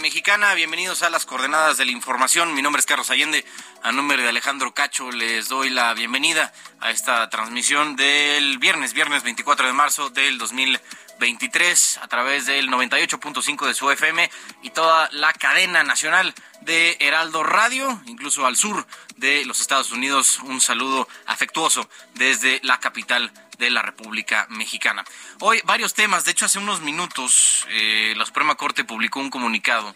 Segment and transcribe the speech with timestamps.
[0.00, 0.54] Mexicana.
[0.54, 2.54] Bienvenidos a las coordenadas de la información.
[2.54, 3.44] Mi nombre es Carlos Allende.
[3.82, 9.22] A nombre de Alejandro Cacho les doy la bienvenida a esta transmisión del viernes, viernes
[9.22, 14.30] 24 de marzo del 2023 a través del 98.5 de su FM
[14.62, 20.40] y toda la cadena nacional de Heraldo Radio, incluso al sur de los Estados Unidos.
[20.40, 25.04] Un saludo afectuoso desde la capital de la República Mexicana.
[25.40, 29.94] Hoy varios temas, de hecho hace unos minutos eh, la Suprema Corte publicó un comunicado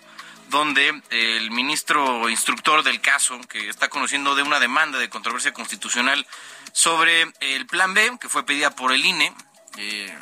[0.50, 6.27] donde el ministro instructor del caso, que está conociendo de una demanda de controversia constitucional
[6.72, 9.33] sobre el Plan B, que fue pedida por el INE,
[9.77, 10.12] eh,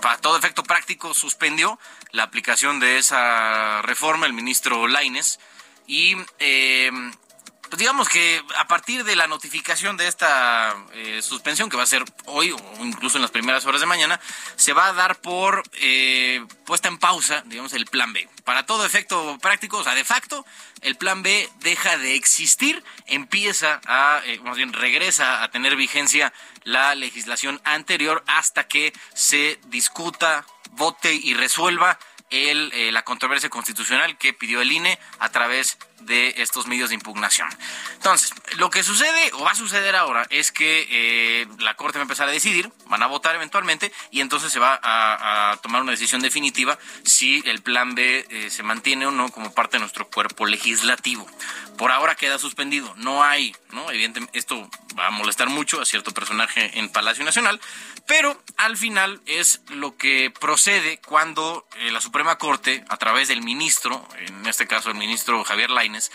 [0.00, 1.78] para todo efecto práctico suspendió
[2.10, 5.38] la aplicación de esa reforma, el ministro Laines,
[5.86, 6.90] y eh,
[7.74, 11.86] pues digamos que a partir de la notificación de esta eh, suspensión, que va a
[11.86, 14.20] ser hoy o incluso en las primeras horas de mañana,
[14.54, 18.28] se va a dar por eh, puesta en pausa, digamos, el plan B.
[18.44, 20.46] Para todo efecto práctico, o sea, de facto,
[20.82, 26.32] el plan B deja de existir, empieza a, eh, más bien regresa a tener vigencia
[26.62, 30.46] la legislación anterior hasta que se discuta,
[30.76, 31.98] vote y resuelva
[32.30, 36.96] el, eh, la controversia constitucional que pidió el INE a través de estos medios de
[36.96, 37.48] impugnación.
[37.94, 42.02] Entonces, lo que sucede o va a suceder ahora es que eh, la Corte va
[42.02, 45.82] a empezar a decidir, van a votar eventualmente y entonces se va a, a tomar
[45.82, 49.80] una decisión definitiva si el plan B eh, se mantiene o no como parte de
[49.80, 51.26] nuestro cuerpo legislativo.
[51.78, 53.90] Por ahora queda suspendido, no hay, ¿no?
[53.90, 54.68] Evidentemente, esto
[54.98, 57.60] va a molestar mucho a cierto personaje en Palacio Nacional,
[58.06, 63.42] pero al final es lo que procede cuando eh, la Suprema Corte, a través del
[63.42, 66.10] ministro, en este caso el ministro Javier Lainez,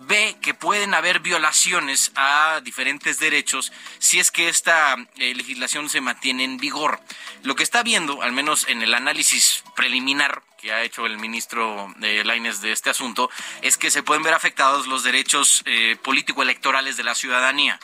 [0.00, 6.00] ve que pueden haber violaciones a diferentes derechos si es que esta eh, legislación se
[6.00, 7.00] mantiene en vigor.
[7.42, 11.92] Lo que está viendo, al menos en el análisis preliminar que ha hecho el ministro
[12.02, 13.30] eh, Lainez de este asunto,
[13.62, 17.80] es que se pueden ver afectados los derechos eh, político-electorales de la ciudadanía.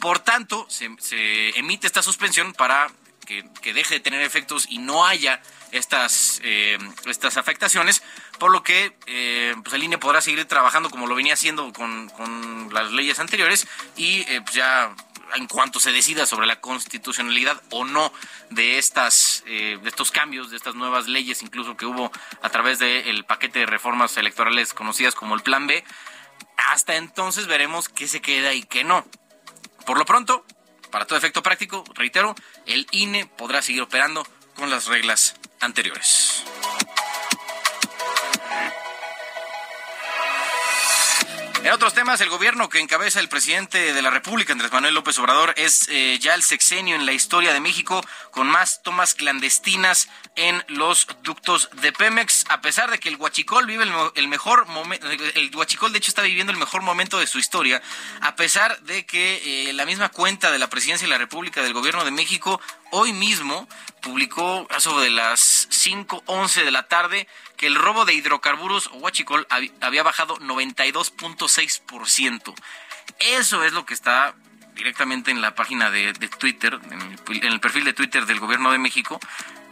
[0.00, 0.86] Por tanto, se,
[1.58, 2.88] emite esta suspensión para
[3.26, 5.42] que, que, deje de tener efectos y no haya
[5.72, 8.02] estas, eh, estas afectaciones,
[8.38, 12.08] por lo que eh, pues el INE podrá seguir trabajando como lo venía haciendo con,
[12.10, 13.66] con las leyes anteriores
[13.96, 14.94] y eh, pues ya
[15.34, 18.12] en cuanto se decida sobre la constitucionalidad o no
[18.50, 22.10] de estas eh, de estos cambios, de estas nuevas leyes, incluso que hubo
[22.42, 25.84] a través del paquete de reformas electorales conocidas como el Plan B,
[26.56, 29.04] hasta entonces veremos qué se queda y qué no.
[29.88, 30.44] Por lo pronto,
[30.90, 32.34] para todo efecto práctico, reitero,
[32.66, 34.22] el INE podrá seguir operando
[34.54, 36.44] con las reglas anteriores.
[41.64, 45.18] En otros temas, el gobierno que encabeza el presidente de la República, Andrés Manuel López
[45.18, 50.08] Obrador, es eh, ya el sexenio en la historia de México con más tomas clandestinas
[50.36, 55.04] en los ductos de Pemex, a pesar de que el Huachicol vive el, mejor momento,
[55.10, 57.82] el Huachicol de hecho está viviendo el mejor momento de su historia,
[58.20, 61.74] a pesar de que eh, la misma cuenta de la presidencia de la República del
[61.74, 63.68] gobierno de México hoy mismo
[64.00, 69.46] publicó a sobre las 5.11 de la tarde que el robo de hidrocarburos o huachicol
[69.80, 72.54] había bajado 92.6%.
[73.18, 74.34] Eso es lo que está
[74.74, 78.70] directamente en la página de, Twitter, en el, en el, perfil de Twitter del Gobierno
[78.70, 79.18] de México,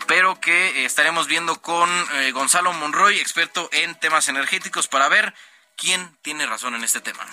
[0.06, 5.34] pero que eh, estaremos viendo con eh, Gonzalo Monroy, experto en temas energéticos, para ver
[5.76, 7.24] quién tiene razón en este tema.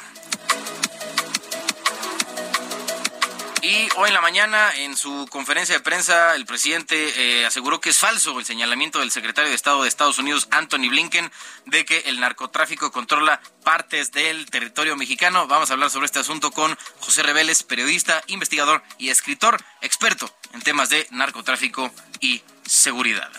[3.63, 7.91] Y hoy en la mañana, en su conferencia de prensa, el presidente eh, aseguró que
[7.91, 11.31] es falso el señalamiento del secretario de Estado de Estados Unidos, Anthony Blinken,
[11.67, 15.47] de que el narcotráfico controla partes del territorio mexicano.
[15.47, 20.61] Vamos a hablar sobre este asunto con José Reveles, periodista, investigador y escritor, experto en
[20.61, 21.89] temas de narcotráfico
[22.19, 23.31] y seguridad.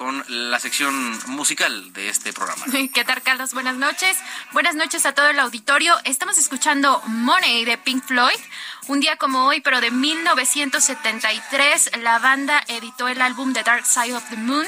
[0.00, 0.94] Con la sección
[1.26, 2.64] musical de este programa.
[2.94, 3.52] ¿Qué tal, Carlos?
[3.52, 4.16] Buenas noches.
[4.50, 5.92] Buenas noches a todo el auditorio.
[6.06, 8.40] Estamos escuchando Money de Pink Floyd.
[8.86, 14.14] Un día como hoy, pero de 1973, la banda editó el álbum The Dark Side
[14.14, 14.66] of the Moon,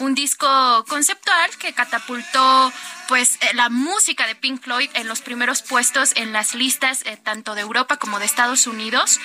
[0.00, 2.72] un disco conceptual que catapultó
[3.08, 7.18] pues eh, la música de Pink Floyd en los primeros puestos en las listas eh,
[7.22, 9.20] tanto de Europa como de Estados Unidos.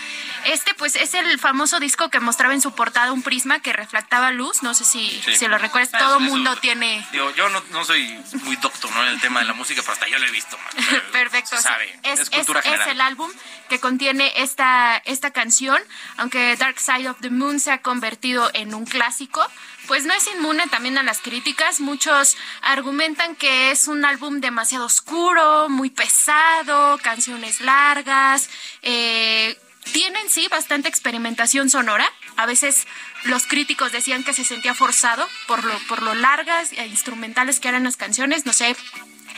[0.46, 4.32] Este pues es el famoso disco que mostraba en su portada un prisma que reflectaba
[4.32, 7.06] luz, no sé si, si lo recuerdas, ah, todo mundo tiene...
[7.12, 9.04] Digo, yo no, soy muy doctor ¿no?
[9.04, 10.58] en el tema de la música, pero hasta yo lo he visto.
[11.12, 11.56] Perfecto.
[12.04, 13.32] Es, es, es, el álbum
[13.70, 15.82] que contiene esta, esta canción,
[16.18, 19.42] aunque Dark Side of the Moon se ha convertido en un clásico
[19.88, 21.80] pues no es inmune también a las críticas.
[21.80, 28.50] Muchos argumentan que es un álbum demasiado oscuro, muy pesado, canciones largas.
[28.82, 29.58] Eh,
[29.94, 32.06] tienen sí bastante experimentación sonora.
[32.36, 32.86] A veces
[33.24, 37.70] los críticos decían que se sentía forzado por lo, por lo largas e instrumentales que
[37.70, 38.46] eran las canciones.
[38.46, 38.76] No sé,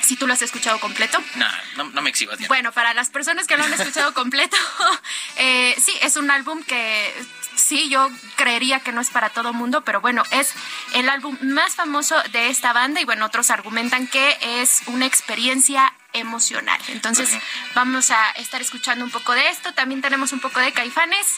[0.02, 1.22] si tú lo has escuchado completo.
[1.36, 2.40] No, no, me exhibas.
[2.48, 4.58] Bueno, para las personas que lo han escuchado completo,
[5.38, 7.14] eh, sí, es un álbum que
[7.56, 10.54] sí, yo creería que no es para todo mundo, pero bueno, es
[10.94, 15.94] el álbum más famoso de esta banda y bueno, otros argumentan que es una experiencia
[16.14, 16.80] emocional.
[16.88, 17.30] Entonces,
[17.76, 19.74] vamos a estar escuchando un poco de esto.
[19.74, 21.36] También tenemos un poco de Caifanes,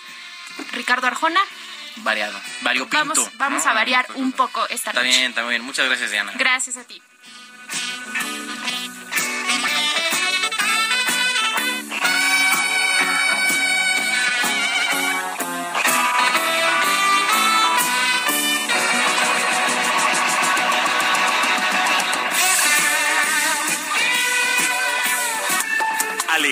[0.71, 1.41] Ricardo Arjona.
[1.97, 2.97] Variado, variopinto.
[2.97, 5.09] Vamos, vamos a variar un poco esta noche.
[5.09, 5.61] Está bien, está bien.
[5.61, 6.31] Muchas gracias, Diana.
[6.35, 7.01] Gracias a ti.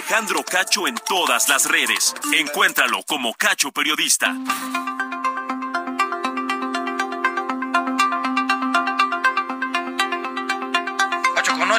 [0.10, 2.14] Alejandro Cacho en todas las redes.
[2.34, 4.36] Encuéntralo como Cacho Periodista.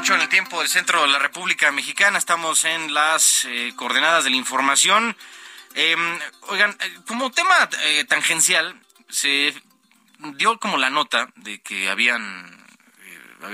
[0.00, 2.16] Con ocho en el tiempo del centro de la República Mexicana.
[2.16, 5.14] Estamos en las eh, coordenadas de la información.
[5.74, 6.18] Em,
[6.48, 8.80] oigan, eh, como tema eh, tangencial,
[9.10, 9.52] se
[10.36, 12.58] dio como la nota de que habían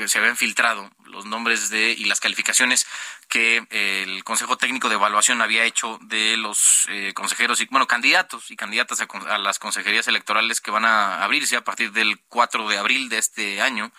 [0.06, 2.86] se habían filtrado los nombres de y las calificaciones
[3.28, 7.86] que eh, el Consejo Técnico de Evaluación había hecho de los eh, consejeros y, bueno,
[7.86, 12.68] candidatos y candidatas a, las consejerías electorales que van a abrirse a partir del 4
[12.68, 13.90] de abril de este año.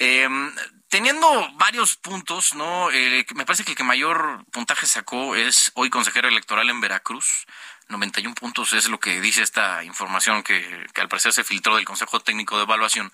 [0.00, 0.54] Em,
[0.88, 2.90] teniendo varios puntos, ¿no?
[2.92, 7.46] Eh, me parece que el que mayor puntaje sacó es hoy consejero electoral en Veracruz.
[7.88, 11.84] 91 puntos es lo que dice esta información que, que al parecer se filtró del
[11.84, 13.12] Consejo Técnico de Evaluación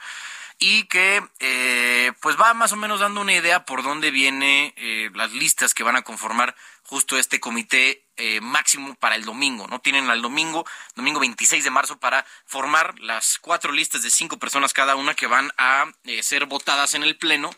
[0.58, 5.10] y que eh, pues va más o menos dando una idea por dónde viene eh,
[5.14, 9.80] las listas que van a conformar justo este comité eh, máximo para el domingo, ¿no?
[9.80, 14.72] Tienen al domingo, domingo 26 de marzo, para formar las cuatro listas de cinco personas
[14.72, 15.86] cada una que van a
[16.22, 17.50] ser votadas en el Pleno.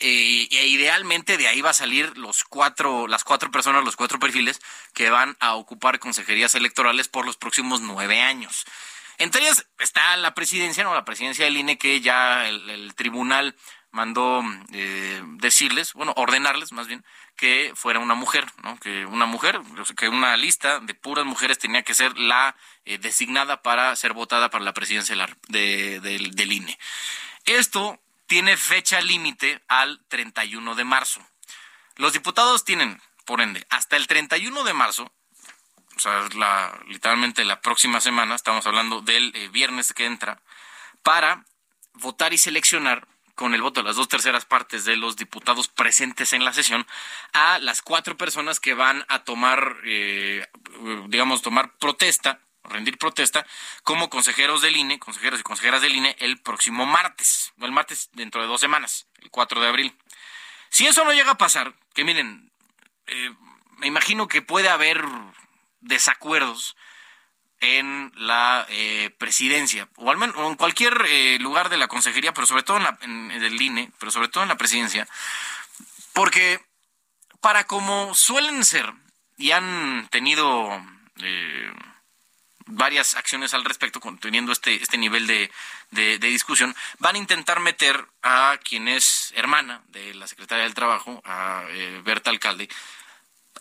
[0.00, 4.60] e idealmente de ahí va a salir los cuatro, las cuatro personas, los cuatro perfiles
[4.92, 8.66] que van a ocupar consejerías electorales por los próximos nueve años.
[9.18, 10.94] Entre ellas está la presidencia, ¿no?
[10.94, 13.54] La presidencia del INE que ya el, tribunal
[13.96, 17.02] mandó eh, decirles, bueno, ordenarles más bien,
[17.34, 18.78] que fuera una mujer, ¿no?
[18.78, 19.58] Que una mujer,
[19.96, 24.50] que una lista de puras mujeres tenía que ser la eh, designada para ser votada
[24.50, 25.16] para la presidencia
[25.48, 26.78] de del INE.
[27.46, 31.20] Esto tiene fecha límite al 31 de marzo.
[31.96, 35.10] Los diputados tienen, por ende, hasta el 31 de marzo,
[35.96, 40.42] o sea, la, literalmente la próxima semana, estamos hablando del eh, viernes que entra,
[41.02, 41.46] para
[41.94, 46.32] votar y seleccionar con el voto de las dos terceras partes de los diputados presentes
[46.32, 46.86] en la sesión
[47.32, 50.44] a las cuatro personas que van a tomar, eh,
[51.08, 53.46] digamos, tomar protesta, rendir protesta
[53.84, 58.40] como consejeros del INE, consejeros y consejeras del INE el próximo martes, el martes dentro
[58.40, 59.96] de dos semanas, el 4 de abril.
[60.70, 62.50] Si eso no llega a pasar, que miren,
[63.06, 63.34] eh,
[63.76, 65.04] me imagino que puede haber
[65.80, 66.74] desacuerdos
[67.60, 72.46] en la eh, presidencia, o al menos en cualquier eh, lugar de la consejería, pero
[72.46, 75.08] sobre todo en, la, en, el INE, pero sobre todo en la presidencia,
[76.12, 76.60] porque
[77.40, 78.92] para como suelen ser
[79.38, 80.82] y han tenido
[81.22, 81.72] eh,
[82.66, 85.50] varias acciones al respecto, teniendo este, este nivel de,
[85.90, 91.22] de, discusión, van a intentar meter a quien es hermana de la secretaria del Trabajo,
[91.24, 91.64] a
[92.02, 92.68] Berta Alcalde,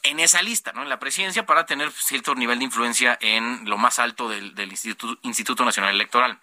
[0.05, 0.83] en esa lista, ¿no?
[0.83, 5.65] En la presidencia para tener cierto nivel de influencia en lo más alto del, Instituto,
[5.65, 6.39] Nacional Electoral.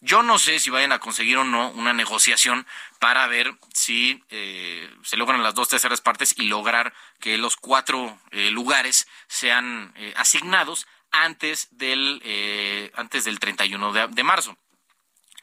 [0.00, 2.66] Yo no sé si vayan a conseguir o no una negociación
[2.98, 8.18] para ver si eh, se logran las dos terceras partes y lograr que los cuatro
[8.30, 14.56] eh, lugares sean eh, asignados antes del, antes del 31 de, de, marzo.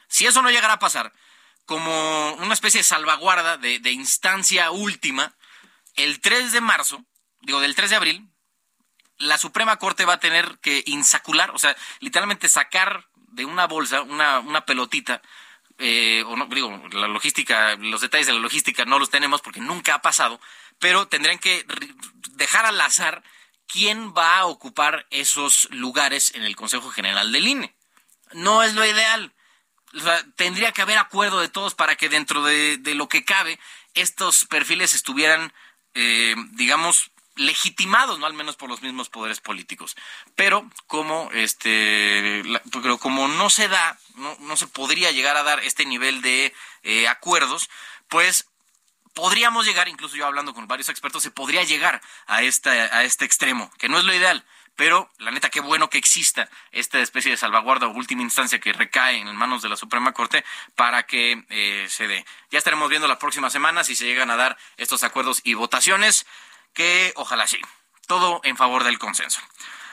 [0.07, 1.13] Si eso no llegara a pasar,
[1.65, 5.35] como una especie de salvaguarda de, de instancia última,
[5.95, 7.05] el 3 de marzo
[7.41, 8.29] digo, del 3 de abril,
[9.17, 14.01] la Suprema Corte va a tener que insacular, o sea, literalmente sacar de una bolsa
[14.01, 15.21] una, una pelotita,
[15.77, 19.61] eh, o no, digo, la logística, los detalles de la logística no los tenemos porque
[19.61, 20.39] nunca ha pasado,
[20.79, 21.65] pero tendrían que
[22.31, 23.23] dejar al azar
[23.67, 27.75] quién va a ocupar esos lugares en el Consejo General del INE.
[28.33, 29.33] No es lo ideal.
[29.93, 33.23] O sea, tendría que haber acuerdo de todos para que dentro de, de lo que
[33.25, 33.59] cabe
[33.93, 35.53] estos perfiles estuvieran,
[35.93, 39.95] eh, digamos, legitimados, no al menos por los mismos poderes políticos.
[40.35, 45.59] Pero como este, pero como no se da, no, no, se podría llegar a dar
[45.61, 46.53] este nivel de
[46.83, 47.69] eh, acuerdos,
[48.07, 48.47] pues
[49.13, 53.25] podríamos llegar, incluso yo hablando con varios expertos, se podría llegar a esta, a este
[53.25, 54.45] extremo, que no es lo ideal.
[54.75, 58.71] Pero la neta, qué bueno que exista esta especie de salvaguarda o última instancia que
[58.71, 62.25] recae en manos de la Suprema Corte para que eh, se dé.
[62.49, 66.25] Ya estaremos viendo la próxima semana si se llegan a dar estos acuerdos y votaciones
[66.73, 67.59] que ojalá sí.
[68.07, 69.39] Todo en favor del consenso.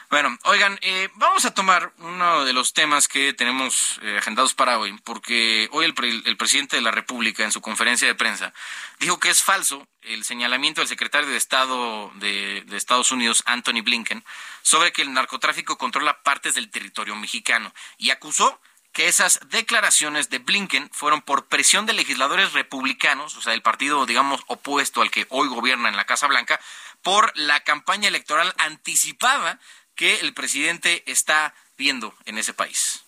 [0.09, 4.79] Bueno, oigan, eh, vamos a tomar uno de los temas que tenemos eh, agendados para
[4.79, 8.53] hoy, porque hoy el, presidente de la República en su conferencia de prensa
[9.01, 14.25] dijo que es falso el señalamiento del secretario de Estado de Estados Unidos, Anthony Blinken,
[14.63, 18.61] sobre que el narcotráfico controla partes del territorio mexicano y acusó
[18.97, 24.07] que esas declaraciones de Blinken fueron por presión de legisladores republicanos, o sea, del partido,
[24.07, 26.59] digamos, opuesto al que hoy gobierna en la Casa Blanca,
[27.03, 29.61] por la campaña electoral anticipada
[29.97, 33.03] que el presidente está viendo en ese país.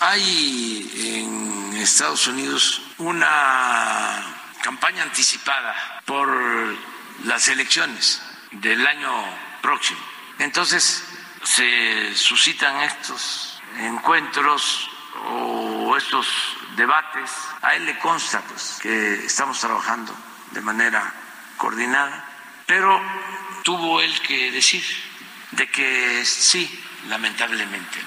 [0.00, 4.26] Hay en Estados Unidos una
[4.60, 6.28] campaña anticipada por
[7.22, 9.12] las elecciones del año
[9.62, 10.00] próximo.
[10.40, 11.04] Entonces
[11.44, 14.88] se suscitan estos encuentros
[15.26, 16.26] o estos
[16.76, 17.30] debates,
[17.62, 20.14] a él le consta pues, que estamos trabajando
[20.50, 21.12] de manera
[21.56, 22.24] coordinada,
[22.66, 23.00] pero
[23.62, 24.84] tuvo él que decir
[25.52, 27.98] de que sí, lamentablemente,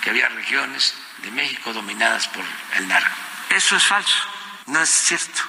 [0.00, 2.44] que había regiones de México dominadas por
[2.76, 3.16] el narco.
[3.50, 4.28] Eso es falso,
[4.66, 5.42] no es cierto.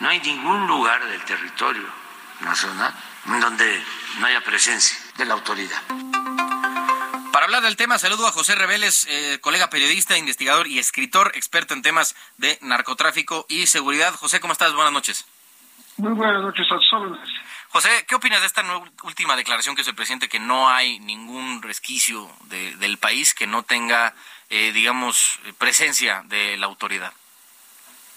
[0.00, 1.88] No hay ningún lugar del territorio
[2.40, 2.94] nacional
[3.26, 3.84] en donde
[4.18, 5.80] no haya presencia de la autoridad.
[7.42, 11.74] Para hablar del tema, saludo a José Reveles, eh, colega periodista, investigador y escritor, experto
[11.74, 14.14] en temas de narcotráfico y seguridad.
[14.14, 14.72] José, ¿cómo estás?
[14.74, 15.26] Buenas noches.
[15.96, 17.18] Muy buenas noches a todos.
[17.70, 18.62] José, ¿qué opinas de esta
[19.02, 23.64] última declaración que hizo el presidente que no hay ningún resquicio del país que no
[23.64, 24.14] tenga,
[24.48, 27.12] eh, digamos, presencia de la autoridad?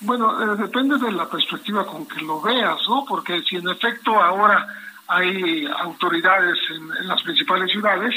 [0.01, 3.03] Bueno, eh, depende de la perspectiva con que lo veas, ¿no?
[3.09, 4.67] Porque si en efecto ahora
[5.07, 8.13] hay autoridades en las principales ciudades,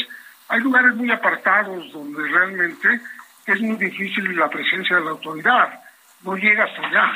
[0.49, 3.01] hay lugares muy apartados donde realmente
[3.47, 5.81] es muy difícil la presencia de la autoridad,
[6.23, 7.13] no llega hasta allá.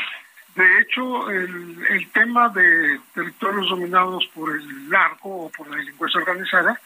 [0.54, 6.20] De hecho, el, el tema de territorios dominados por el narco o por la delincuencia
[6.20, 6.78] organizada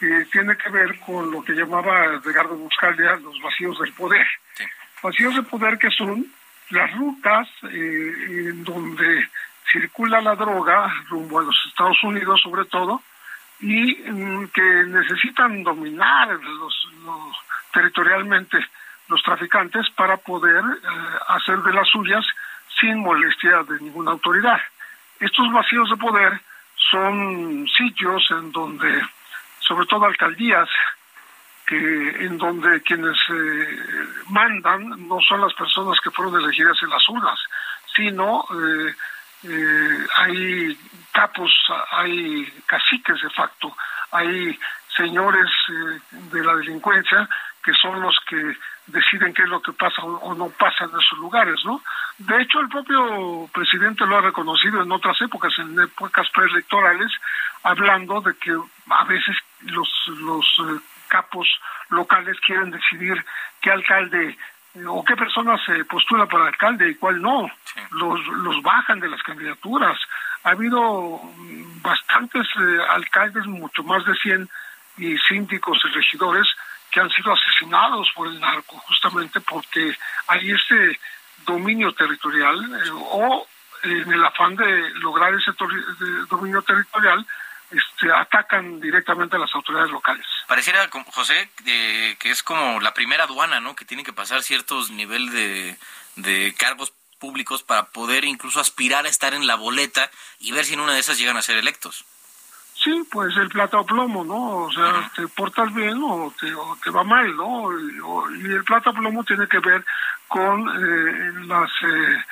[0.00, 4.26] eh, tiene que ver con lo que llamaba Edgardo Buscalia los vacíos del poder.
[5.02, 6.26] Vacíos de poder que son
[6.70, 9.28] las rutas eh, en donde
[9.70, 13.02] circula la droga rumbo a los Estados Unidos sobre todo
[13.62, 16.88] y mm, que necesitan dominar los,
[17.72, 18.58] territorialmente
[19.08, 20.88] los traficantes para poder eh,
[21.28, 22.26] hacer de las suyas
[22.80, 24.60] sin molestia de ninguna autoridad.
[25.20, 26.40] Estos vacíos de poder
[26.90, 29.02] son sitios en donde,
[29.60, 30.68] sobre todo alcaldías,
[31.66, 31.76] que
[32.26, 33.78] en donde quienes eh,
[34.30, 37.38] mandan no son las personas que fueron elegidas en las urnas,
[37.94, 38.94] sino eh,
[39.44, 40.78] eh, hay
[41.12, 41.52] capos,
[41.90, 43.76] hay caciques de facto,
[44.10, 44.58] hay
[44.96, 46.00] señores eh,
[46.32, 47.28] de la delincuencia
[47.62, 51.18] que son los que deciden qué es lo que pasa o no pasa en esos
[51.18, 51.80] lugares, ¿no?
[52.18, 57.12] De hecho, el propio presidente lo ha reconocido en otras épocas, en épocas preelectorales,
[57.62, 58.52] hablando de que
[58.90, 61.48] a veces los, los eh, capos
[61.90, 63.24] locales quieren decidir
[63.60, 64.36] qué alcalde
[64.86, 67.50] o qué persona se postula para alcalde y cuál no.
[67.90, 69.98] Los, los bajan de las candidaturas.
[70.44, 74.48] Ha habido mm, bastantes eh, alcaldes, mucho más de 100,
[74.98, 76.46] y síndicos y regidores
[76.90, 79.96] que han sido asesinados por el narco, justamente porque
[80.28, 80.98] hay ese
[81.46, 83.46] dominio territorial eh, o
[83.82, 85.50] en el afán de lograr ese
[86.28, 87.26] dominio territorial,
[87.72, 90.26] este, atacan directamente a las autoridades locales.
[90.46, 93.74] Pareciera, José, que es como la primera aduana, ¿no?
[93.74, 95.78] Que tiene que pasar ciertos niveles de,
[96.16, 100.10] de cargos públicos para poder incluso aspirar a estar en la boleta
[100.40, 102.04] y ver si en una de esas llegan a ser electos.
[102.74, 104.64] Sí, pues el plata o plomo, ¿no?
[104.64, 106.52] O sea, te portas bien o te,
[106.82, 107.70] te va mal, ¿no?
[107.78, 109.84] Y, el plata o plomo tiene que ver
[110.26, 112.24] con eh, las eh,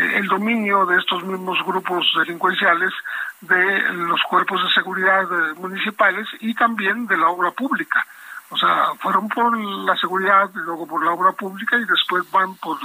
[0.00, 2.92] el dominio de estos mismos grupos delincuenciales
[3.40, 8.04] de los cuerpos de seguridad eh, municipales y también de la obra pública.
[8.48, 12.78] O sea, fueron por la seguridad, luego por la obra pública y después van por,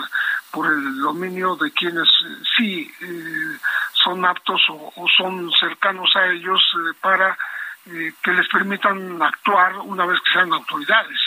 [0.51, 3.57] por el dominio de quienes eh, sí eh,
[3.93, 6.61] son aptos o, son cercanos a ellos
[7.01, 7.37] para
[7.85, 11.19] que les permitan actuar una vez que sean autoridades.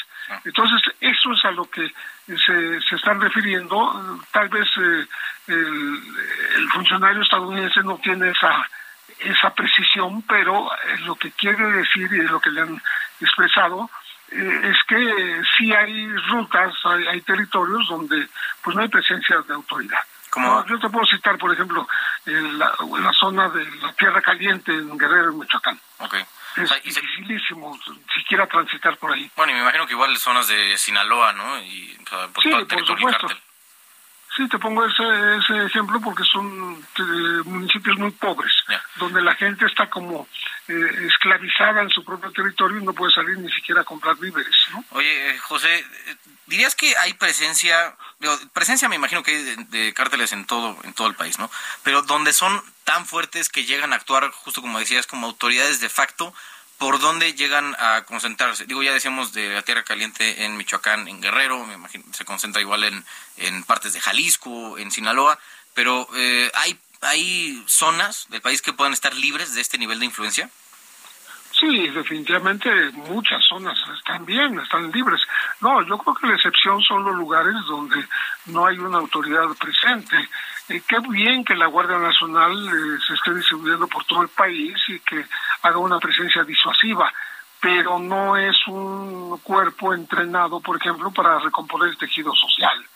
[0.44, 1.92] Entonces, eso es a lo que
[2.26, 4.20] se, se están refiriendo.
[4.30, 5.08] Tal vez el,
[5.49, 8.68] el funcionario estadounidense no tiene esa
[9.20, 12.82] esa precisión, pero eh, lo que quiere decir y lo que le han
[13.20, 13.90] expresado
[14.30, 18.28] eh, es que sí hay rutas, hay, territorios donde
[18.62, 20.00] pues no hay presencia de autoridad.
[20.68, 21.88] Yo te puedo citar, por ejemplo,
[22.26, 25.81] la, la, zona de la Tierra Caliente en Guerrero, en Michoacán.
[26.56, 27.78] Es dificilísimo
[28.14, 29.30] siquiera transitar por ahí.
[29.37, 31.61] Bueno, y me imagino que igual zonas de Sinaloa, ¿no?
[31.61, 31.96] Y,
[32.32, 33.28] por sí, por supuesto.
[34.37, 35.02] Sí, te pongo ese,
[35.38, 38.52] ese ejemplo porque son eh, municipios muy pobres,
[38.94, 40.28] donde la gente está como
[40.68, 44.54] eh, esclavizada en su propio territorio y no puede salir ni siquiera a comprar víveres.
[44.72, 44.84] ¿no?
[44.90, 45.84] Oye, eh, José,
[46.46, 47.96] dirías que hay presencia,
[48.52, 51.50] presencia me imagino que hay de, cárteles en todo, en todo el país, ¿no?
[51.83, 55.88] Pero donde son tan fuertes que llegan a actuar, justo como decías, como autoridades de
[55.88, 56.35] facto,
[56.78, 58.64] por dónde llegan a concentrarse.
[58.66, 62.61] Digo, ya decíamos de la Tierra Caliente en Michoacán, en Guerrero, me imagino se concentra
[62.61, 63.04] igual en,
[63.37, 65.38] en partes de Jalisco, en Sinaloa,
[65.74, 70.07] pero eh, ¿hay, ¿hay zonas del país que puedan estar libres de este nivel de
[70.07, 70.50] influencia?
[71.59, 75.21] Sí, definitivamente muchas zonas están bien, están libres.
[75.61, 77.97] No, yo creo que la excepción son los lugares donde
[78.47, 80.16] no hay una autoridad presente.
[80.68, 84.77] Eh, qué bien que la Guardia Nacional eh, se esté distribuyendo por todo el país
[84.87, 85.25] y que
[85.62, 87.12] haga una presencia disuasiva,
[87.61, 92.87] pero no es un cuerpo entrenado, por ejemplo, para recomponer el tejido social.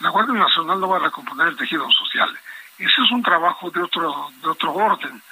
[0.00, 2.30] La Guardia Nacional no va a recomponer el tejido social.
[2.78, 5.22] Ese es un trabajo de otro, de otro orden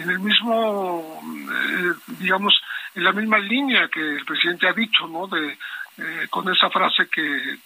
[0.00, 2.60] en el mismo, eh, digamos,
[2.94, 5.26] en la misma línea que el presidente ha dicho, ¿no?
[5.26, 5.58] De,
[5.98, 7.58] eh, con esa frase que,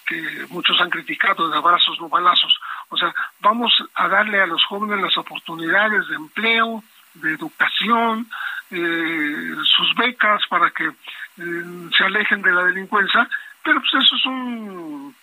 [0.49, 2.59] muchos han criticado de abrazos no balazos.
[2.89, 6.83] O sea, vamos a darle a los jóvenes las oportunidades de empleo,
[7.15, 8.29] de educación,
[8.71, 10.91] eh, sus becas para que
[11.37, 13.29] se alejen de la delincuencia,
[13.63, 15.15] pero pues eso es un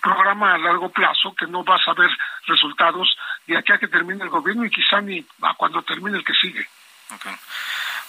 [0.00, 2.10] programa a largo plazo que no vas a ver
[2.46, 6.24] resultados de aquí a que termine el gobierno y quizá ni a cuando termine el
[6.24, 6.66] que sigue.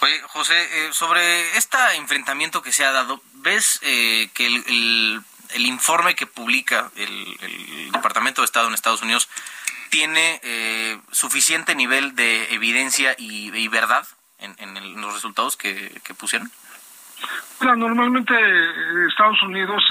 [0.00, 5.22] Oye, José, eh, sobre este enfrentamiento que se ha dado, ¿ves eh, que el,
[5.54, 9.28] el, informe que publica el, Departamento de Estado en Estados Unidos
[9.90, 14.06] tiene eh, suficiente nivel de evidencia y, verdad
[14.38, 16.50] en, en, los resultados que, que pusieron?
[17.60, 18.34] normalmente
[19.08, 19.82] Estados Unidos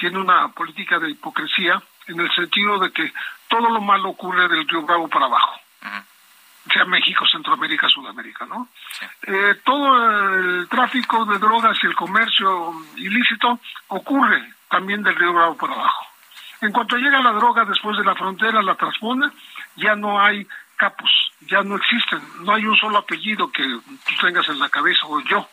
[0.00, 3.12] tiene una política de hipocresía en el sentido de que
[3.48, 5.60] todo lo malo ocurre del río Bravo para abajo,
[6.72, 8.68] sea México, Centroamérica, Sudamérica, ¿no?
[9.26, 15.56] Eh, todo el tráfico de drogas y el comercio ilícito ocurre también del río Bravo
[15.56, 16.06] para abajo.
[16.62, 19.30] En cuanto llega la droga después de la frontera, la transpone,
[19.76, 21.10] ya no hay capos,
[21.40, 25.20] ya no existen, no hay un solo apellido que tú tengas en la cabeza o
[25.20, 25.48] yo.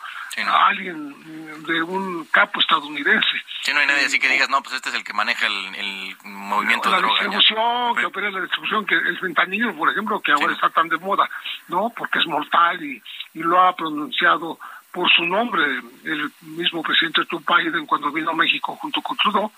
[0.46, 3.44] Alguien de un capo estadounidense.
[3.62, 6.16] Sí, no hay nadie así que digas, no, pues este es el que maneja el,
[6.24, 7.22] movimiento la de droga.
[7.22, 10.98] distribución, que opera la distribución, que el fentanilo, por ejemplo, que ahora está tan de
[10.98, 11.30] moda,
[11.68, 11.92] ¿no?
[11.96, 13.02] Porque es mortal y,
[13.34, 14.60] y lo ha pronunciado
[14.92, 15.64] por su nombre
[16.06, 19.52] el mismo presidente Joe Biden cuando vino a México junto con Trudeau.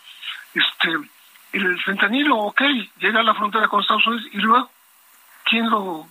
[0.53, 0.97] Este,
[1.53, 2.61] el fentanilo, ok,
[2.97, 4.69] llega a la frontera con Estados Unidos y luego,
[5.45, 6.07] ¿quién lo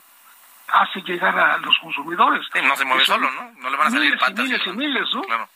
[0.72, 2.46] hace llegar a los consumidores?
[2.62, 3.52] no se mueve solo, ¿no?
[3.59, 4.38] No le van a salir miles patas.
[4.38, 5.22] Y miles y miles, ¿no?
[5.22, 5.48] Claro.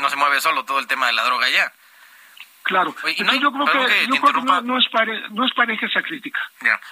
[0.00, 1.72] no, se mueve solo todo el tema de la droga ya.
[2.62, 2.90] Claro.
[2.90, 3.16] yo creo
[3.86, 6.38] que, yo creo que no, es pare, no es pareja esa crítica.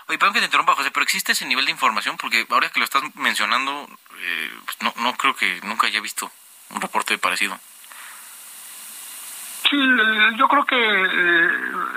[0.07, 2.81] Oye, perdón que te interrumpa, José, pero existe ese nivel de información porque ahora que
[2.81, 6.33] lo estás mencionando, eh, pues no, no creo que nunca haya visto
[6.71, 7.59] un reporte parecido.
[9.69, 11.51] Sí, eh, yo creo que eh,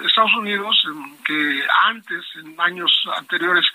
[0.06, 0.84] Estados Unidos,
[1.24, 3.66] que antes, en años anteriores,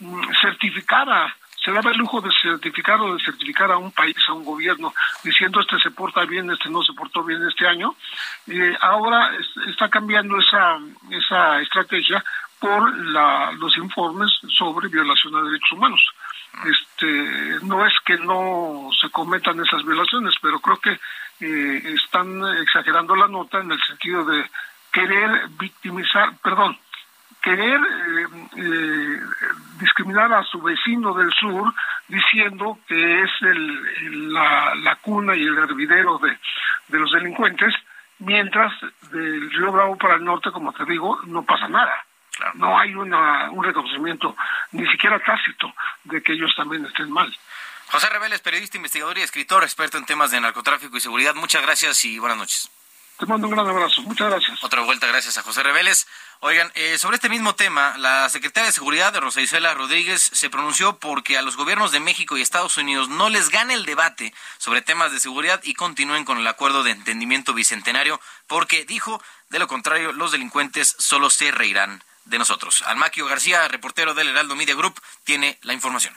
[0.00, 4.32] mm, certificara, se daba el lujo de certificar o de certificar a un país, a
[4.32, 7.94] un gobierno, diciendo este se porta bien, este no se portó bien este año.
[8.48, 9.30] Eh, ahora
[9.68, 10.78] está cambiando esa,
[11.10, 12.22] esa estrategia
[12.58, 16.02] por la, los informes sobre violación de derechos humanos.
[16.64, 20.98] Este, no es que no se cometan esas violaciones, pero creo que
[21.40, 24.44] eh, están exagerando la nota en el sentido de
[24.92, 26.78] querer victimizar, perdón,
[27.42, 29.20] querer eh, eh,
[29.78, 31.74] discriminar a su vecino del sur
[32.08, 36.38] diciendo que es el, la, la, cuna y el hervidero de,
[36.88, 37.74] de los delincuentes,
[38.20, 38.72] mientras
[39.10, 42.04] del Río Bravo para el norte, como te digo, no pasa nada.
[42.54, 44.36] No hay una, un reconocimiento,
[44.72, 45.72] ni siquiera tácito,
[46.04, 47.32] de que ellos también estén mal.
[47.94, 51.36] José Reveles, periodista, investigador y escritor, experto en temas de narcotráfico y seguridad.
[51.36, 52.68] Muchas gracias y buenas noches.
[53.20, 54.02] Te mando un gran abrazo.
[54.02, 54.64] Muchas gracias.
[54.64, 56.08] Otra vuelta, gracias a José Reveles.
[56.40, 60.98] Oigan, eh, sobre este mismo tema, la secretaria de Seguridad, Rosa Isela Rodríguez, se pronunció
[60.98, 64.82] porque a los gobiernos de México y Estados Unidos no les gane el debate sobre
[64.82, 69.68] temas de seguridad y continúen con el acuerdo de entendimiento bicentenario, porque dijo, de lo
[69.68, 72.82] contrario, los delincuentes solo se reirán de nosotros.
[72.86, 76.12] Almaquio García, reportero del Heraldo Media Group, tiene la información.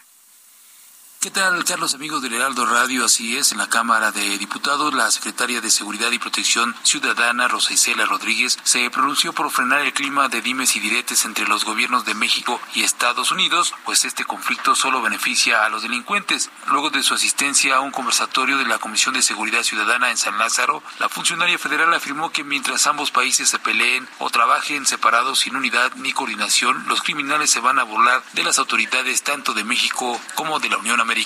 [1.28, 3.04] ¿Qué tal, Carlos, amigos del Heraldo Radio?
[3.04, 7.74] Así es, en la Cámara de Diputados, la secretaria de Seguridad y Protección Ciudadana, Rosa
[7.74, 12.06] Isela Rodríguez, se pronunció por frenar el clima de dimes y diretes entre los gobiernos
[12.06, 16.50] de México y Estados Unidos, pues este conflicto solo beneficia a los delincuentes.
[16.68, 20.38] Luego de su asistencia a un conversatorio de la Comisión de Seguridad Ciudadana en San
[20.38, 25.58] Lázaro, la funcionaria federal afirmó que mientras ambos países se peleen o trabajen separados sin
[25.58, 30.22] unidad ni coordinación, los criminales se van a burlar de las autoridades tanto de México
[30.34, 31.17] como de la Unión Americana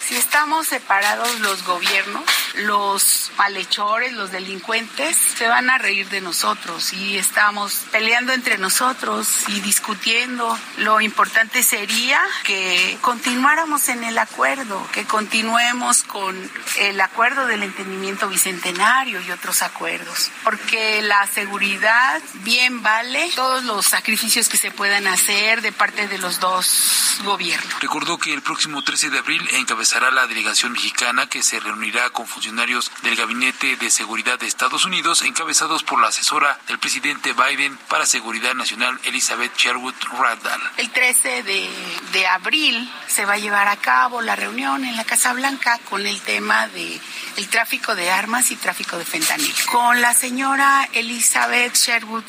[0.00, 6.92] Si estamos separados los gobiernos, los malhechores, los delincuentes, se van a reír de nosotros
[6.92, 10.58] y estamos peleando entre nosotros y discutiendo.
[10.78, 16.36] Lo importante sería que continuáramos en el acuerdo, que continuemos con
[16.78, 23.86] el acuerdo del entendimiento bicentenario y otros acuerdos, porque la seguridad bien vale todos los
[23.86, 27.80] sacrificios que se puedan hacer de parte de los dos gobiernos.
[27.80, 32.26] Recordó que el próximo 13 de abril encabezará la delegación mexicana que se reunirá con
[32.26, 37.76] funcionarios del Gabinete de Seguridad de Estados Unidos, encabezados por la asesora del presidente Biden
[37.88, 40.60] para Seguridad Nacional, Elizabeth Sherwood Randall.
[40.76, 41.70] El 13 de,
[42.12, 46.06] de abril se va a llevar a cabo la reunión en la Casa Blanca con
[46.06, 47.00] el tema de
[47.36, 49.52] el tráfico de armas y tráfico de fentanil.
[49.70, 52.24] Con la señora Elizabeth Sherwood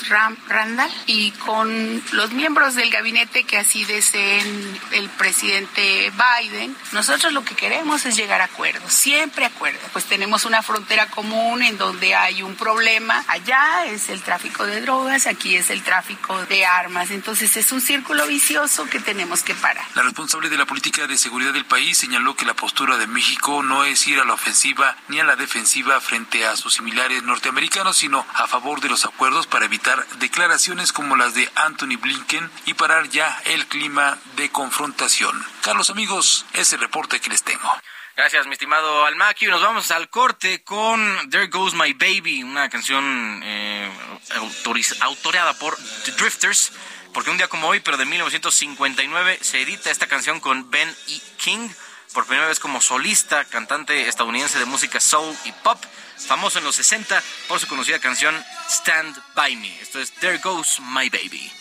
[0.47, 7.43] Randall y con los miembros del gabinete que así deseen el presidente Biden, nosotros lo
[7.43, 9.83] que queremos es llegar a acuerdos, siempre acuerdos.
[9.91, 13.23] Pues tenemos una frontera común en donde hay un problema.
[13.27, 17.11] Allá es el tráfico de drogas, aquí es el tráfico de armas.
[17.11, 19.85] Entonces es un círculo vicioso que tenemos que parar.
[19.95, 23.63] La responsable de la política de seguridad del país señaló que la postura de México
[23.63, 27.97] no es ir a la ofensiva ni a la defensiva frente a sus similares norteamericanos,
[27.97, 32.73] sino a favor de los acuerdos para evitar declaraciones como las de Anthony Blinken y
[32.73, 35.43] parar ya el clima de confrontación.
[35.67, 37.69] Carlos amigos, es el reporte que les tengo.
[38.15, 39.47] Gracias, mi estimado Almaki.
[39.47, 43.91] Nos vamos al corte con There Goes My Baby, una canción eh,
[45.01, 45.75] autoreada por
[46.05, 46.71] The Drifters,
[47.13, 51.19] porque un día como hoy, pero de 1959, se edita esta canción con Ben E.
[51.35, 51.67] King
[52.13, 55.83] por primera vez como solista, cantante estadounidense de música soul y pop,
[56.15, 59.81] famoso en los 60 por su conocida canción Stand By Me.
[59.81, 61.51] Esto es There Goes My Baby.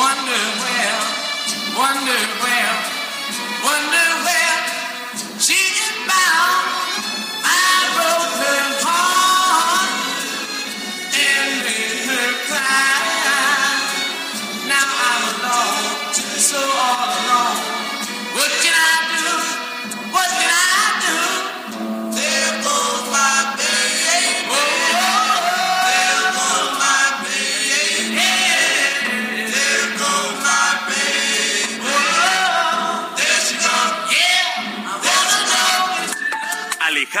[0.00, 1.00] wonder where,
[1.76, 2.76] wonder where,
[3.64, 4.09] wonder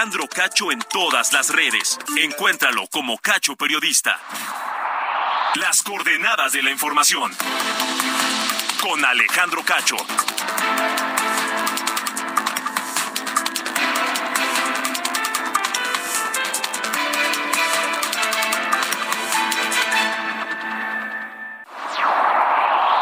[0.00, 1.98] Alejandro Cacho en todas las redes.
[2.16, 4.18] Encuéntralo como Cacho Periodista.
[5.56, 7.30] Las coordenadas de la información.
[8.80, 9.96] Con Alejandro Cacho.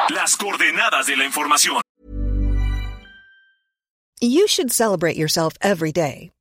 [0.09, 1.81] Las coordenadas de la información.
[4.21, 6.33] You should celebrate yourself every day,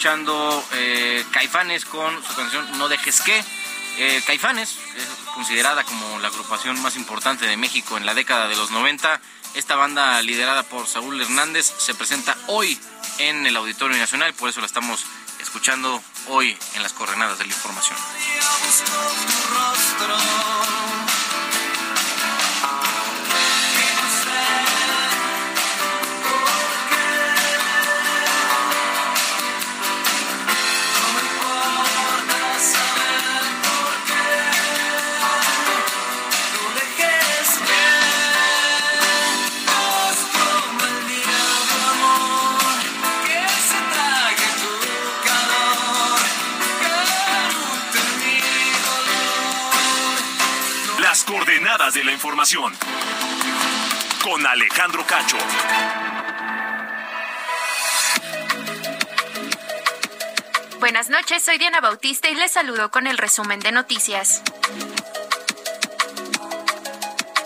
[0.00, 3.44] Escuchando eh, Caifanes con su canción No dejes que.
[3.98, 8.56] Eh, Caifanes es considerada como la agrupación más importante de México en la década de
[8.56, 9.20] los 90.
[9.56, 12.80] Esta banda liderada por Saúl Hernández se presenta hoy
[13.18, 15.04] en el Auditorio Nacional, por eso la estamos
[15.38, 17.98] escuchando hoy en las coordenadas de la información.
[52.20, 52.70] Información.
[54.22, 55.38] Con Alejandro Cacho.
[60.80, 64.42] Buenas noches, soy Diana Bautista y les saludo con el resumen de noticias.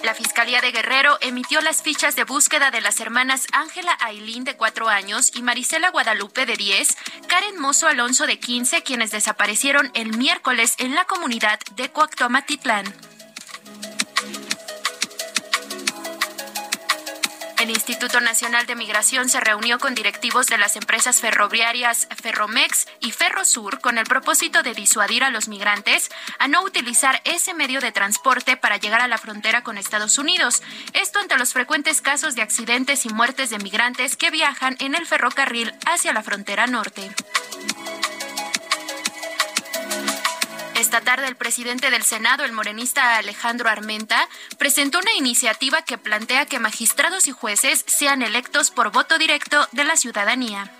[0.02, 4.56] La Fiscalía de Guerrero emitió las fichas de búsqueda de las hermanas Ángela Ailín, de
[4.56, 6.96] cuatro años, y Marisela Guadalupe, de 10,
[7.28, 12.92] Karen Mozo Alonso, de 15, quienes desaparecieron el miércoles en la comunidad de Coactomatitlán.
[17.64, 23.10] El Instituto Nacional de Migración se reunió con directivos de las empresas ferroviarias Ferromex y
[23.10, 27.90] Ferrosur con el propósito de disuadir a los migrantes a no utilizar ese medio de
[27.90, 30.62] transporte para llegar a la frontera con Estados Unidos.
[30.92, 35.06] Esto ante los frecuentes casos de accidentes y muertes de migrantes que viajan en el
[35.06, 37.14] ferrocarril hacia la frontera norte.
[40.94, 44.28] Esta tarde el presidente del Senado, el morenista Alejandro Armenta,
[44.58, 49.82] presentó una iniciativa que plantea que magistrados y jueces sean electos por voto directo de
[49.82, 50.70] la ciudadanía.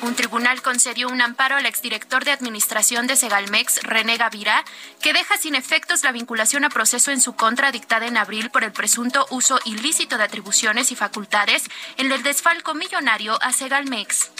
[0.00, 4.64] Un tribunal concedió un amparo al exdirector de administración de Segalmex, René Gavira,
[5.02, 8.64] que deja sin efectos la vinculación a proceso en su contra dictada en abril por
[8.64, 11.64] el presunto uso ilícito de atribuciones y facultades
[11.98, 14.30] en el desfalco millonario a Segalmex.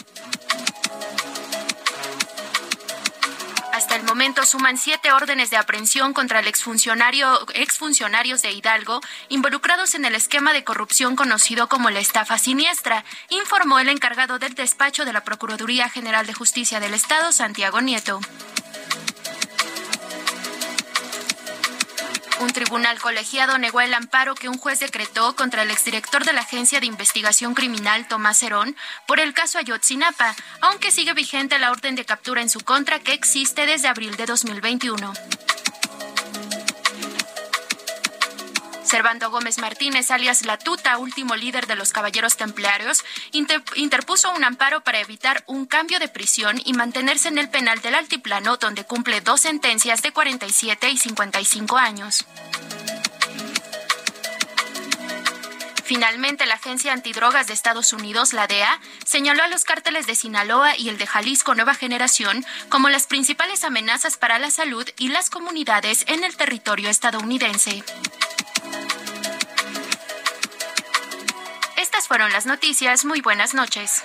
[3.81, 9.95] Hasta el momento suman siete órdenes de aprehensión contra el exfuncionario, exfuncionarios de Hidalgo involucrados
[9.95, 15.03] en el esquema de corrupción conocido como la estafa siniestra, informó el encargado del despacho
[15.03, 18.19] de la Procuraduría General de Justicia del Estado, Santiago Nieto.
[22.41, 26.41] Un tribunal colegiado negó el amparo que un juez decretó contra el exdirector de la
[26.41, 28.75] Agencia de Investigación Criminal, Tomás Herón,
[29.05, 33.13] por el caso Ayotzinapa, aunque sigue vigente la orden de captura en su contra que
[33.13, 35.13] existe desde abril de 2021.
[38.91, 44.81] Servando Gómez Martínez, alias La Tuta, último líder de los Caballeros Templarios, interpuso un amparo
[44.81, 49.21] para evitar un cambio de prisión y mantenerse en el penal del Altiplano, donde cumple
[49.21, 52.25] dos sentencias de 47 y 55 años.
[55.85, 60.75] Finalmente, la Agencia Antidrogas de Estados Unidos, la DEA, señaló a los cárteles de Sinaloa
[60.75, 65.29] y el de Jalisco Nueva Generación como las principales amenazas para la salud y las
[65.29, 67.85] comunidades en el territorio estadounidense.
[72.11, 73.05] Fueron las noticias.
[73.05, 74.03] Muy buenas noches.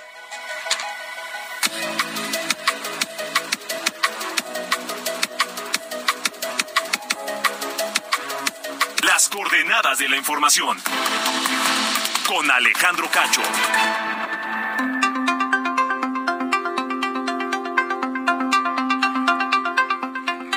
[9.03, 10.81] Las coordenadas de la información
[12.25, 13.41] con Alejandro Cacho.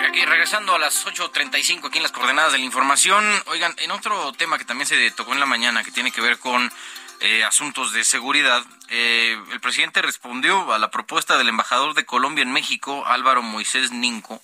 [0.08, 3.24] Aquí regresando a las 8.35 aquí en las coordenadas de la información.
[3.46, 6.38] Oigan, en otro tema que también se tocó en la mañana que tiene que ver
[6.38, 6.70] con
[7.20, 12.42] eh, asuntos de seguridad, eh, el presidente respondió a la propuesta del embajador de Colombia
[12.42, 14.42] en México, Álvaro Moisés Ninco,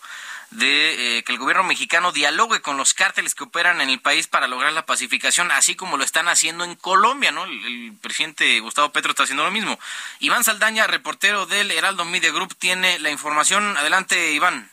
[0.51, 4.27] de eh, que el gobierno mexicano dialogue con los cárteles que operan en el país
[4.27, 7.45] para lograr la pacificación, así como lo están haciendo en Colombia, ¿no?
[7.45, 9.79] El, presidente Gustavo Petro está haciendo lo mismo.
[10.21, 13.77] Iván Saldaña, reportero del Heraldo Media Group, tiene la información.
[13.77, 14.71] Adelante, Iván.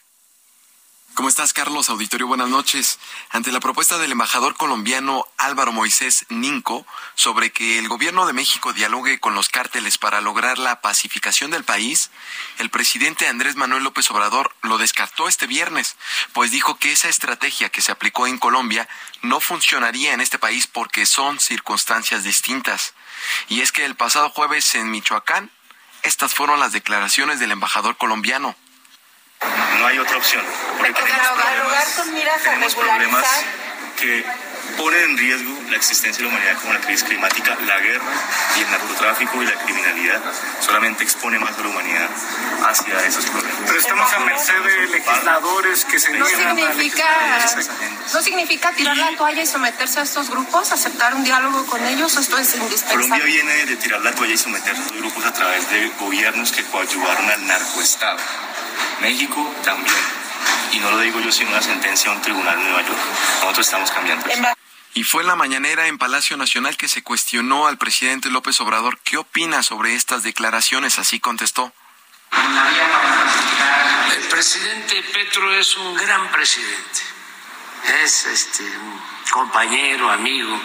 [1.16, 1.92] ¿Cómo estás, Carlos?
[1.92, 2.98] Auditorio, buenas noches.
[3.30, 8.74] Ante la propuesta del embajador colombiano Álvaro Moisés Ninco sobre que el gobierno de México
[8.74, 12.10] dialogue con los cárteles para lograr la pacificación del país,
[12.58, 15.98] el presidente Andrés Manuel López Obrador lo descartó este viernes,
[16.34, 18.90] pues dijo que esa estrategia que se aplicó en Colombia
[19.22, 22.96] no funcionaría en este país porque son circunstancias distintas.
[23.50, 25.52] Y es que el pasado jueves en Michoacán,
[26.02, 28.56] estas fueron las declaraciones del embajador colombiano.
[29.80, 30.44] No hay otra opción.
[30.78, 33.26] Porque tenemos problemas, con miras tenemos problemas
[34.00, 34.26] que
[34.78, 38.12] ponen en riesgo la existencia de la humanidad como la crisis climática, la guerra
[38.58, 40.22] y el narcotráfico y la criminalidad
[40.60, 42.10] solamente expone más a la humanidad
[42.68, 43.60] hacia esos problemas.
[43.66, 47.06] Pero estamos a merced de legisladores que se no significa
[48.14, 52.16] no significa tirar la toalla y someterse a estos grupos, aceptar un diálogo con ellos,
[52.18, 53.04] esto es indispensable.
[53.04, 56.52] Colombia viene de tirar la toalla y someterse a estos grupos a través de gobiernos
[56.52, 58.20] que coadyuvaron al narcoestado
[59.04, 59.96] México también.
[60.72, 62.98] Y no lo digo yo, sino una sentencia de un tribunal de Nueva York.
[63.42, 64.26] Nosotros estamos cambiando
[64.96, 68.98] Y fue en la mañanera en Palacio Nacional que se cuestionó al presidente López Obrador
[69.04, 70.98] qué opina sobre estas declaraciones.
[71.00, 71.74] Así contestó.
[74.16, 77.02] El presidente Petro es un gran presidente.
[78.04, 80.60] Es este, un compañero, amigo.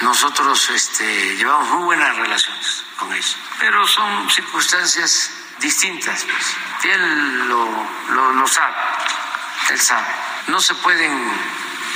[0.00, 3.24] Nosotros este, llevamos muy buenas relaciones con él.
[3.60, 5.30] Pero son circunstancias
[5.60, 6.56] distintas, pues.
[6.92, 8.76] Él lo, lo, sabe,
[9.70, 10.06] él sabe.
[10.48, 11.32] No se pueden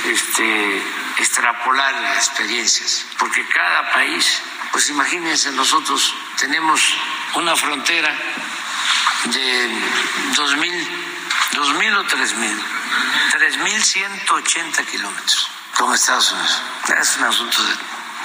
[0.05, 0.83] este,
[1.17, 4.41] extrapolar experiencias, porque cada país,
[4.71, 6.81] pues imagínense, nosotros tenemos
[7.35, 8.11] una frontera
[9.25, 9.81] de
[10.35, 10.87] dos mil,
[11.53, 12.63] dos mil o tres mil,
[13.31, 16.63] tres mil ciento ochenta kilómetros con Estados Unidos.
[16.99, 17.57] Es un asunto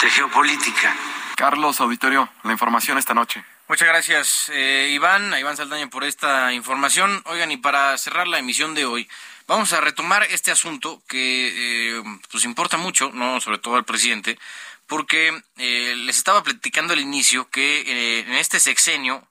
[0.00, 0.94] de geopolítica.
[1.36, 3.44] Carlos Auditorio, la información esta noche.
[3.66, 7.22] Muchas gracias, eh, Iván, a Iván Saldaña por esta información.
[7.24, 9.08] Oigan, y para cerrar la emisión de hoy,
[9.46, 14.38] vamos a retomar este asunto que eh, pues importa mucho, no sobre todo al presidente,
[14.86, 19.26] porque eh, les estaba platicando al inicio que en este sexenio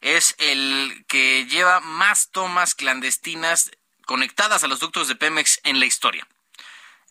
[0.00, 3.70] es el que lleva más tomas clandestinas
[4.06, 6.26] conectadas a los ductos de Pemex en la historia.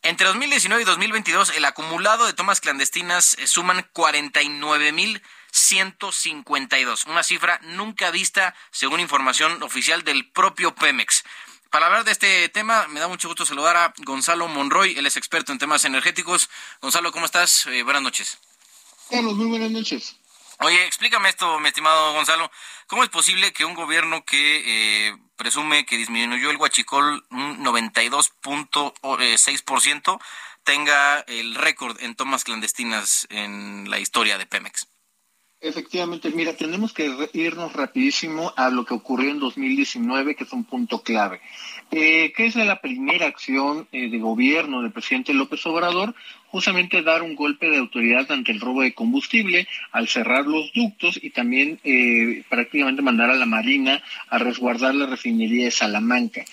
[0.01, 5.21] Entre 2019 y 2022, el acumulado de tomas clandestinas suman 49 mil
[5.53, 11.23] 152, una cifra nunca vista según información oficial del propio Pemex.
[11.69, 15.15] Para hablar de este tema, me da mucho gusto saludar a Gonzalo Monroy, él es
[15.15, 16.49] experto en temas energéticos.
[16.81, 17.67] Gonzalo, ¿cómo estás?
[17.67, 18.39] Eh, buenas noches.
[19.09, 20.15] Carlos, muy buenas noches.
[20.59, 22.49] Oye, explícame esto, mi estimado Gonzalo.
[22.87, 30.19] ¿Cómo es posible que un gobierno que eh, presume que disminuyó el huachicol un 92.6%
[30.63, 34.87] tenga el récord en tomas clandestinas en la historia de Pemex?
[35.63, 40.65] Efectivamente, mira, tenemos que irnos rapidísimo a lo que ocurrió en 2019, que es un
[40.65, 41.39] punto clave.
[41.89, 46.15] Eh, ¿Qué es la primera acción eh, de gobierno del presidente López Obrador?
[46.47, 51.17] Justamente dar un golpe de autoridad ante el robo de combustible al cerrar los ductos
[51.23, 56.43] y también eh, prácticamente mandar a la Marina a resguardar la refinería de Salamanca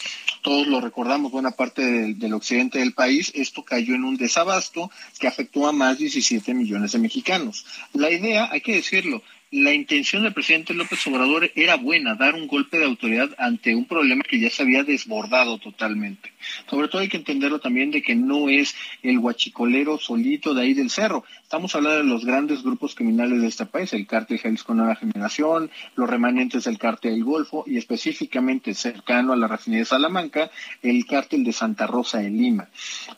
[0.43, 5.26] todos lo recordamos, buena parte del, occidente del país, esto cayó en un desabasto que
[5.26, 7.66] afectó a más de 17 millones de mexicanos.
[7.93, 9.22] La idea, hay que decirlo,
[9.53, 13.84] la intención del presidente López Obrador era buena, dar un golpe de autoridad ante un
[13.84, 16.32] problema que ya se había desbordado totalmente.
[16.68, 20.74] Sobre todo hay que entenderlo también de que no es el guachicolero solito de ahí
[20.74, 21.24] del cerro.
[21.51, 25.69] Estamos hablando de los grandes grupos criminales de este país, el cártel Jalisco Nueva Generación,
[25.97, 30.49] los remanentes del cártel del Golfo y específicamente cercano a la refinería de Salamanca,
[30.81, 32.69] el cártel de Santa Rosa de Lima.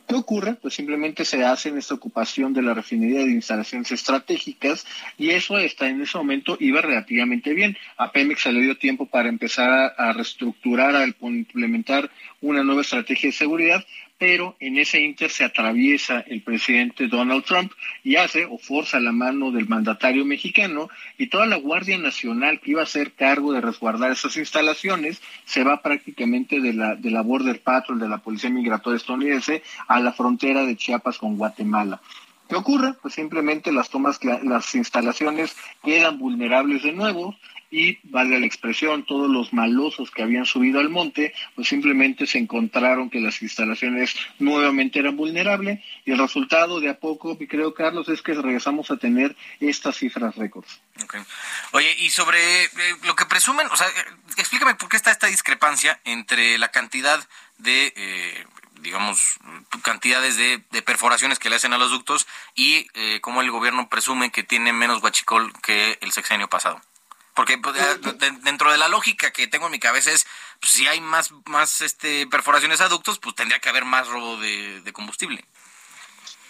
[0.09, 0.55] ¿Qué ocurre?
[0.55, 4.87] Pues simplemente se hace en esta ocupación de la refinería de instalaciones estratégicas
[5.19, 7.77] y eso está en eso momento iba relativamente bien.
[7.99, 12.11] A Pemex se le dio tiempo para empezar a reestructurar, a implementar
[12.41, 13.85] una nueva estrategia de seguridad,
[14.23, 17.73] pero en ese inter se atraviesa el presidente Donald Trump
[18.05, 22.71] y hace o forza la mano del mandatario mexicano y toda la Guardia Nacional que
[22.71, 27.23] iba a ser cargo de resguardar esas instalaciones se va prácticamente de la, de la
[27.23, 32.01] Border Patrol, de la Policía Migratoria estadounidense, a la frontera de Chiapas con Guatemala.
[32.49, 32.95] ¿Qué ocurre?
[33.03, 37.35] Pues simplemente las tomas, las instalaciones quedan vulnerables de nuevo
[37.73, 42.39] y, vale la expresión, todos los malosos que habían subido al monte, pues simplemente se
[42.39, 48.09] encontraron que las instalaciones nuevamente eran vulnerables y el resultado de a poco, creo Carlos,
[48.09, 50.81] es que regresamos a tener estas cifras récords.
[51.73, 52.69] Oye, y sobre eh,
[53.05, 54.05] lo que presumen, o sea, eh,
[54.37, 57.27] explícame por qué está esta discrepancia entre la cantidad
[57.59, 58.45] de eh,
[58.83, 59.39] digamos,
[59.83, 64.31] cantidades de, perforaciones que le hacen a los ductos y eh, cómo el gobierno presume
[64.31, 66.81] que tiene menos guachicol que el sexenio pasado.
[67.35, 67.75] Porque pues,
[68.43, 70.27] dentro de la lógica que tengo en mi cabeza es,
[70.61, 74.39] pues, si hay más, más este, perforaciones a ductos, pues tendría que haber más robo
[74.39, 75.45] de, de combustible.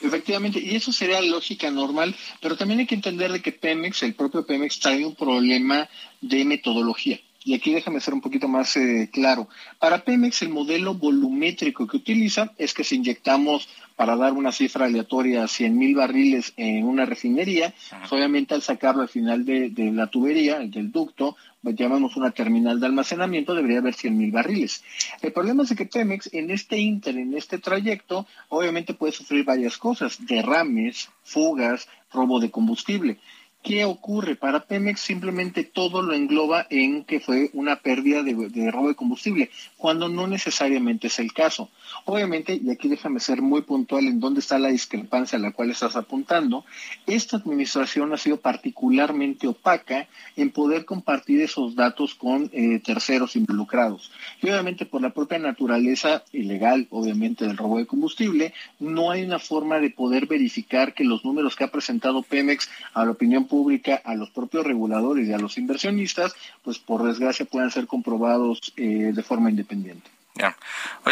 [0.01, 4.14] Efectivamente, y eso sería lógica normal, pero también hay que entender de que Pemex, el
[4.14, 5.89] propio Pemex, trae un problema
[6.20, 7.20] de metodología.
[7.45, 9.49] Y aquí déjame ser un poquito más eh, claro.
[9.78, 14.86] Para Pemex el modelo volumétrico que utiliza es que si inyectamos, para dar una cifra
[14.86, 20.07] aleatoria, 100 mil barriles en una refinería, pues, obviamente al sacarlo al final de, la
[20.07, 24.82] tubería, del ducto, pues, llamamos una terminal de almacenamiento, debería haber 100 mil barriles.
[25.20, 29.76] El problema es que Pemex en este inter, en este trayecto, obviamente puede sufrir varias
[29.78, 33.18] cosas, derrames, fugas, robo de combustible.
[33.62, 34.34] ¿Qué ocurre?
[34.34, 39.50] Para Pemex simplemente todo lo engloba en que fue una pérdida de, robo de combustible,
[39.76, 41.70] cuando no necesariamente es el caso.
[42.04, 45.70] Obviamente, y aquí déjame ser muy puntual en dónde está la discrepancia a la cual
[45.70, 46.64] estás apuntando,
[47.06, 54.10] esta administración ha sido particularmente opaca en poder compartir esos datos con eh, terceros involucrados.
[54.42, 59.38] Y obviamente por la propia naturaleza ilegal, obviamente, del robo de combustible, no hay una
[59.38, 64.00] forma de poder verificar que los números que ha presentado Pemex a la opinión pública
[64.07, 66.34] a los propios reguladores y a los inversionistas,
[66.64, 70.11] pues por desgracia puedan ser comprobados eh, de forma independiente.
[70.34, 70.57] Ya.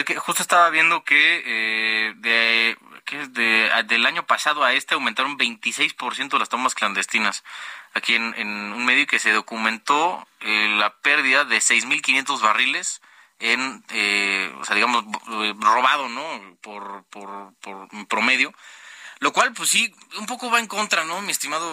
[0.07, 5.37] que justo estaba viendo que, eh, de, que de, del año pasado a este aumentaron
[5.37, 7.45] 26% las tomas clandestinas.
[7.93, 13.03] Aquí en, en, un medio que se documentó eh, la pérdida de 6.500 barriles
[13.39, 13.85] en,
[14.61, 15.05] o sea, digamos,
[15.59, 16.57] robado, ¿no?
[16.63, 18.55] Por, por, por promedio
[19.21, 21.67] lo cual, pues sí, un poco va en contra, ¿no, mi estimado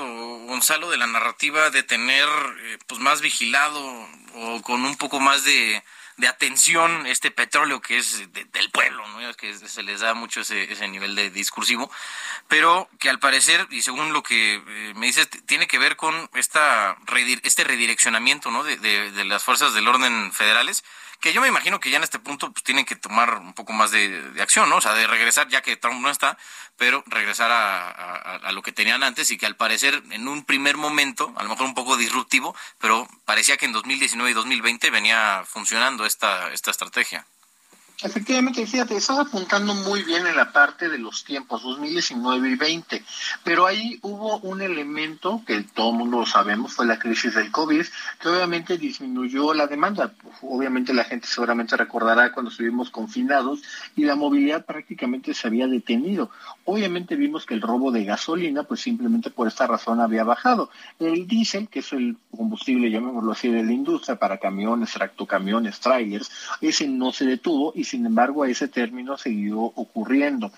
[0.46, 2.28] Gonzalo, de la narrativa de tener,
[2.60, 3.82] eh, pues, más vigilado
[4.36, 5.82] o con un poco más de,
[6.18, 9.34] de atención este petróleo que es del pueblo, ¿no?
[9.36, 11.92] que se les da mucho ese, ese nivel de discursivo,
[12.48, 16.30] pero que al parecer, y según lo que eh, me dices, tiene que ver con
[16.34, 16.98] esta
[17.44, 18.64] este redireccionamiento ¿no?
[18.64, 20.84] de, de, de las fuerzas del orden federales,
[21.20, 23.74] que yo me imagino que ya en este punto pues tienen que tomar un poco
[23.74, 24.78] más de, acción, ¿no?
[24.78, 26.38] O sea, de regresar, ya que Trump no está,
[26.78, 31.34] pero regresar a, lo que tenían antes y que al parecer en un primer momento,
[31.38, 36.06] a lo mejor un poco disruptivo, pero parecía que en 2019 y 2020 venía funcionando
[36.06, 37.26] esta, esta estrategia.
[38.04, 43.04] Efectivamente, fíjate, estaba apuntando muy bien en la parte de los tiempos, 2019 y 20,
[43.44, 47.84] pero ahí hubo un elemento que todo mundo lo sabemos, fue la crisis del COVID,
[48.22, 50.14] que obviamente disminuyó la demanda.
[50.44, 53.64] Obviamente la gente seguramente recordará cuando estuvimos confinados
[53.96, 56.30] y la movilidad prácticamente se había detenido.
[56.66, 60.70] Obviamente vimos que el robo de gasolina, pues simplemente por esta razón había bajado.
[61.00, 66.30] El diésel, que es el combustible, llamémoslo así, de la industria para camiones, tractocamiones, trailers,
[66.62, 70.52] ese no se detuvo y sin embargo a ese término siguió ocurriendo.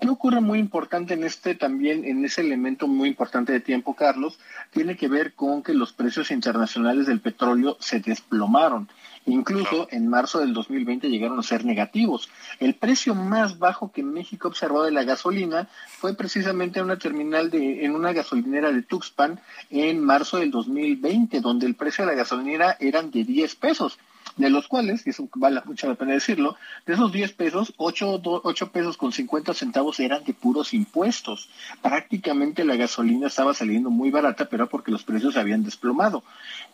[0.00, 4.38] ¿Qué ocurre muy importante en este también, en ese elemento muy importante de tiempo, Carlos?
[4.70, 8.88] Tiene que ver con que los precios internacionales del petróleo se desplomaron.
[9.26, 12.30] Incluso en marzo del 2020 llegaron a ser negativos.
[12.60, 17.50] El precio más bajo que México observó de la gasolina fue precisamente en una terminal
[17.50, 22.16] de, en una gasolinera de Tuxpan en marzo del 2020, donde el precio de la
[22.16, 23.98] gasolinera eran de 10 pesos.
[24.38, 28.22] De los cuales, y eso vale mucho la pena decirlo, de esos 10 pesos, 8,
[28.24, 31.50] 8 pesos con 50 centavos eran de puros impuestos.
[31.82, 36.22] Prácticamente la gasolina estaba saliendo muy barata, pero porque los precios se habían desplomado.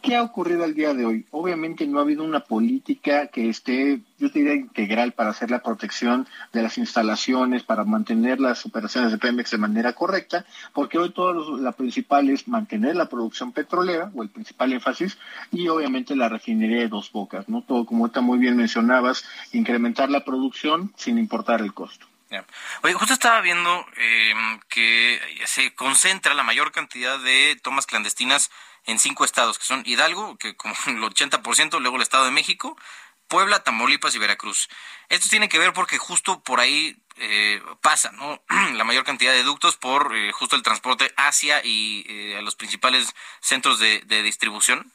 [0.02, 1.26] ¿Qué ha ocurrido al día de hoy?
[1.30, 6.26] Obviamente no ha habido una política que esté, yo diría, integral para hacer la protección
[6.52, 10.44] de las instalaciones, para mantener las operaciones de Pemex de manera correcta,
[10.74, 15.16] porque hoy todo la principal es mantener la producción petrolera, o el principal énfasis,
[15.50, 17.48] y obviamente la refinería de dos bocas.
[17.62, 22.06] Todo, como está muy bien mencionabas, incrementar la producción sin importar el costo.
[22.82, 28.50] Oye, justo estaba viendo em, que se concentra la mayor cantidad de tomas clandestinas
[28.86, 32.76] en cinco estados, que son Hidalgo, que como el 80%, luego el Estado de México,
[33.28, 34.68] Puebla, Tamaulipas y Veracruz.
[35.08, 38.42] Esto tiene que ver porque justo por ahí eh, pasa, ¿no?
[38.74, 42.56] La mayor cantidad de ductos por eh, justo el transporte hacia y eh, a los
[42.56, 44.92] principales centros de distribución.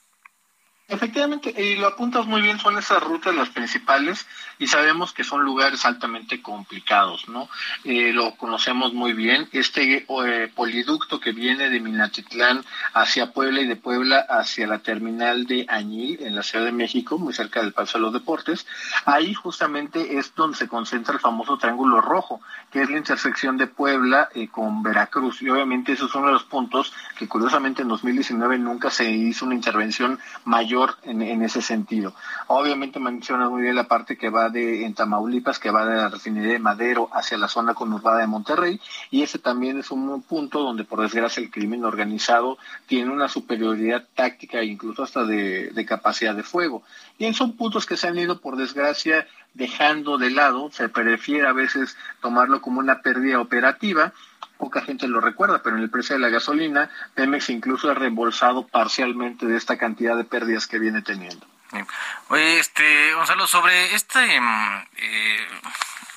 [0.89, 4.25] Efectivamente, y lo apuntas muy bien, son esas rutas las principales
[4.59, 7.49] y sabemos que son lugares altamente complicados, ¿no?
[7.85, 9.47] Eh, lo conocemos muy bien.
[9.53, 15.45] Este eh, poliducto que viene de Minatitlán hacia Puebla y de Puebla hacia la terminal
[15.45, 18.67] de Añil en la Ciudad de México, muy cerca del Paso de los Deportes,
[19.05, 22.41] ahí justamente es donde se concentra el famoso Triángulo Rojo,
[22.71, 25.41] que es la intersección de Puebla eh, con Veracruz.
[25.41, 30.19] Y obviamente esos son los puntos que curiosamente en 2019 nunca se hizo una intervención
[30.45, 32.13] mayor en, ese sentido.
[32.47, 36.09] Obviamente menciona muy bien la parte que va de en Tamaulipas, que va de la
[36.09, 38.79] refinería de Madero hacia la zona conurbada de Monterrey,
[39.11, 44.05] y ese también es un punto donde por desgracia el crimen organizado tiene una superioridad
[44.15, 46.83] táctica e incluso hasta de, capacidad de fuego.
[47.17, 51.53] Y son puntos que se han ido por desgracia dejando de lado, se prefiere a
[51.53, 54.13] veces tomarlo como una pérdida operativa,
[54.57, 58.67] poca gente lo recuerda, pero en el precio de la gasolina, Pemex incluso ha reembolsado
[58.67, 61.47] parcialmente de esta cantidad de pérdidas que viene teniendo.
[62.29, 64.37] Oye, este, Gonzalo, sobre este,
[64.97, 65.47] eh,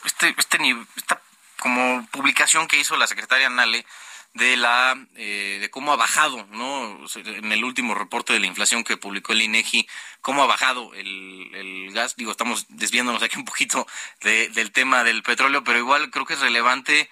[0.04, 0.58] este, este,
[0.96, 1.20] esta
[1.58, 3.86] como publicación que hizo la secretaria Nale
[4.34, 6.98] de la eh, de cómo ha bajado, ¿no?
[7.14, 9.86] En el último reporte de la inflación que publicó el INEGI,
[10.22, 12.16] cómo ha bajado el, el gas.
[12.16, 13.86] Digo, estamos desviándonos aquí un poquito
[14.20, 17.10] del tema del petróleo, pero igual creo que es relevante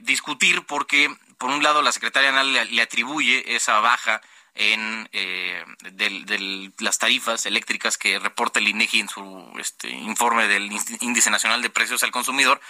[0.00, 4.22] discutir porque, por un lado, la secretaria Anal le, atribuye esa baja
[4.58, 10.68] en eh, de, las tarifas eléctricas que reporta el INEGI en su este, informe del
[11.00, 12.60] Índice Nacional de Precios al Consumidor,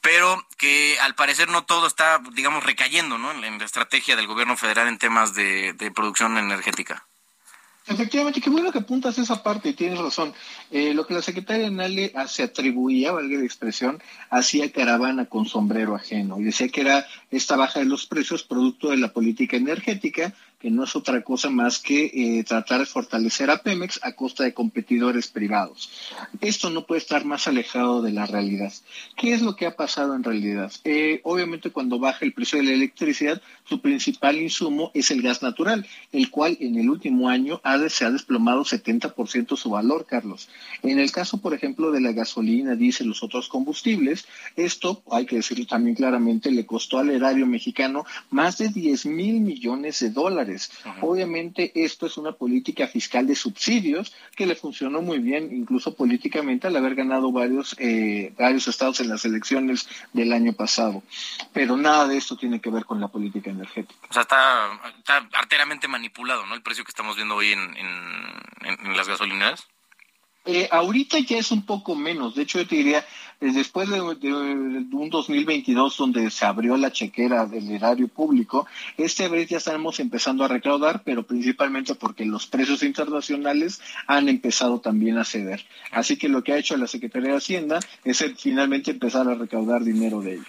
[0.00, 3.30] pero que al parecer no todo está, digamos, recayendo ¿no?
[3.32, 7.06] en la estrategia del gobierno federal en temas de producción energética.
[7.88, 10.34] Efectivamente, qué bueno que apuntas esa parte y tienes razón.
[10.72, 15.94] Eh, lo que la secretaria Nale se atribuía, valga la expresión, hacía caravana con sombrero
[15.94, 20.34] ajeno y decía que era esta baja de los precios producto de la política energética
[20.58, 24.44] que no es otra cosa más que eh, tratar de fortalecer a Pemex a costa
[24.44, 25.90] de competidores privados.
[26.40, 28.72] Esto no puede estar más alejado de la realidad.
[29.16, 30.72] ¿Qué es lo que ha pasado en realidad?
[30.84, 35.42] Eh, obviamente cuando baja el precio de la electricidad, su principal insumo es el gas
[35.42, 40.48] natural, el cual en el último año ha se ha desplomado 70% su valor, Carlos.
[40.82, 44.26] En el caso, por ejemplo, de la gasolina, dice los otros combustibles,
[44.56, 49.40] esto, hay que decirlo también claramente, le costó al erario mexicano más de 10 mil
[49.40, 50.55] millones de dólares
[51.00, 56.66] Obviamente esto es una política fiscal de subsidios que le funcionó muy bien, incluso políticamente,
[56.66, 61.02] al haber ganado varios, eh, varios estados en las elecciones del año pasado.
[61.52, 64.06] Pero nada de esto tiene que ver con la política energética.
[64.08, 66.54] O sea, está, está arteramente manipulado, ¿no?
[66.54, 69.66] El precio que estamos viendo hoy en, en las gasolineras.
[70.46, 72.36] Eh, ahorita ya es un poco menos.
[72.36, 73.04] De hecho, yo te diría,
[73.40, 78.66] eh, después de, un 2022 donde se abrió la chequera del erario público,
[78.96, 84.78] este vez ya estamos empezando a recaudar, pero principalmente porque los precios internacionales han empezado
[84.78, 85.66] también a ceder.
[85.90, 89.82] Así que lo que ha hecho la Secretaría de Hacienda es finalmente empezar a recaudar
[89.82, 90.46] dinero de ellos.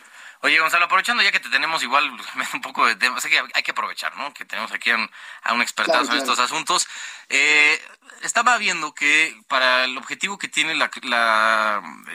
[0.48, 2.10] Oye, Gonzalo, aprovechando ya que te tenemos igual
[2.54, 4.34] un poco de tema, que hay que aprovechar, ¿no?
[4.34, 6.88] Que tenemos aquí a un, expertazo en estos asuntos.
[7.28, 7.78] Eh,
[8.22, 10.90] estaba viendo que para el objetivo que tiene la,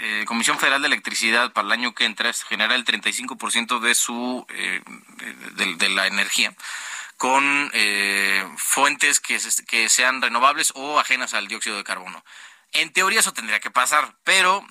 [0.01, 3.95] eh, Comisión Federal de Electricidad para el año que entra es generar el 35% de
[3.95, 4.81] su eh,
[5.77, 6.55] de, la energía
[7.19, 12.25] con eh, fuentes que, que sean renovables o ajenas al dióxido de carbono.
[12.73, 14.67] En teoría eso tendría que pasar, pero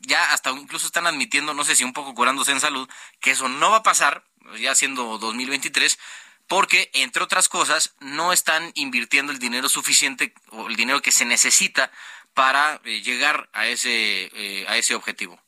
[0.00, 2.88] ya hasta incluso están admitiendo, no sé si un poco curándose en salud,
[3.20, 4.24] que eso no va a pasar,
[4.60, 5.98] ya siendo 2023,
[6.46, 11.26] porque, entre otras cosas, no están invirtiendo el dinero suficiente o el dinero que se
[11.26, 11.92] necesita
[12.32, 15.38] para eh, llegar a ese, eh, a ese objetivo.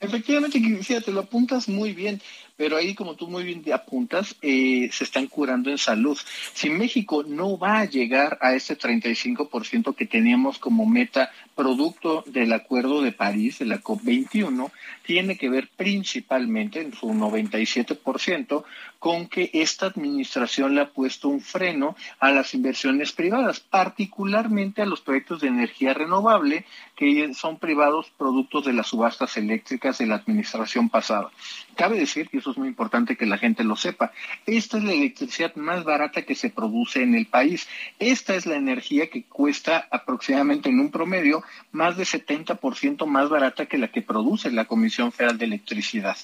[0.00, 2.22] Efectivamente, fíjate, lo apuntas muy bien.
[2.56, 6.16] Pero ahí, como tú muy bien apuntas, eh, se están curando en salud.
[6.52, 12.52] Si México no va a llegar a ese 35% que teníamos como meta producto del
[12.52, 14.70] Acuerdo de París, de la COP21,
[15.04, 18.64] tiene que ver principalmente, en su 97%,
[18.98, 24.86] con que esta administración le ha puesto un freno a las inversiones privadas, particularmente a
[24.86, 26.64] los proyectos de energía renovable
[26.96, 31.30] que son privados productos de las subastas eléctricas de la administración pasada.
[31.76, 34.12] Cabe decir, y eso es muy importante que la gente lo sepa,
[34.46, 37.68] esta es la electricidad más barata que se produce en el país.
[37.98, 41.42] Esta es la energía que cuesta aproximadamente en un promedio
[41.72, 46.16] más de 70% más barata que la que produce la Comisión Federal de Electricidad.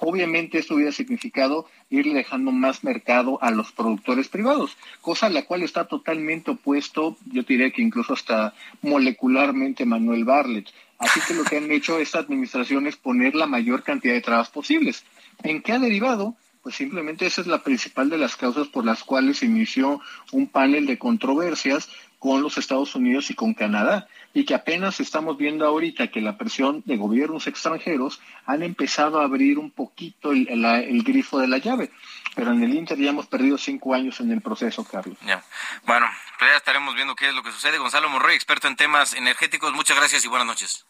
[0.00, 5.44] Obviamente esto hubiera significado ir dejando más mercado a los productores privados, cosa a la
[5.44, 10.68] cual está totalmente opuesto, yo diría que incluso hasta molecularmente Manuel Barlet.
[10.98, 14.50] Así que lo que han hecho esta administración es poner la mayor cantidad de trabas
[14.50, 15.04] posibles.
[15.42, 16.34] ¿En qué ha derivado?
[16.62, 20.00] Pues simplemente esa es la principal de las causas por las cuales se inició
[20.32, 21.88] un panel de controversias
[22.18, 26.36] con los Estados Unidos y con Canadá, y que apenas estamos viendo ahorita que la
[26.36, 31.90] presión de gobiernos extranjeros han empezado a abrir un poquito el, grifo de la llave.
[32.38, 35.18] Pero en el Inter ya hemos perdido cinco años en el proceso, Carlos.
[35.26, 35.42] Ya.
[35.82, 36.06] Bueno,
[36.38, 37.78] pues ya estaremos viendo qué es lo que sucede.
[37.78, 40.84] Gonzalo Morroy, experto en temas energéticos, muchas gracias y buenas noches.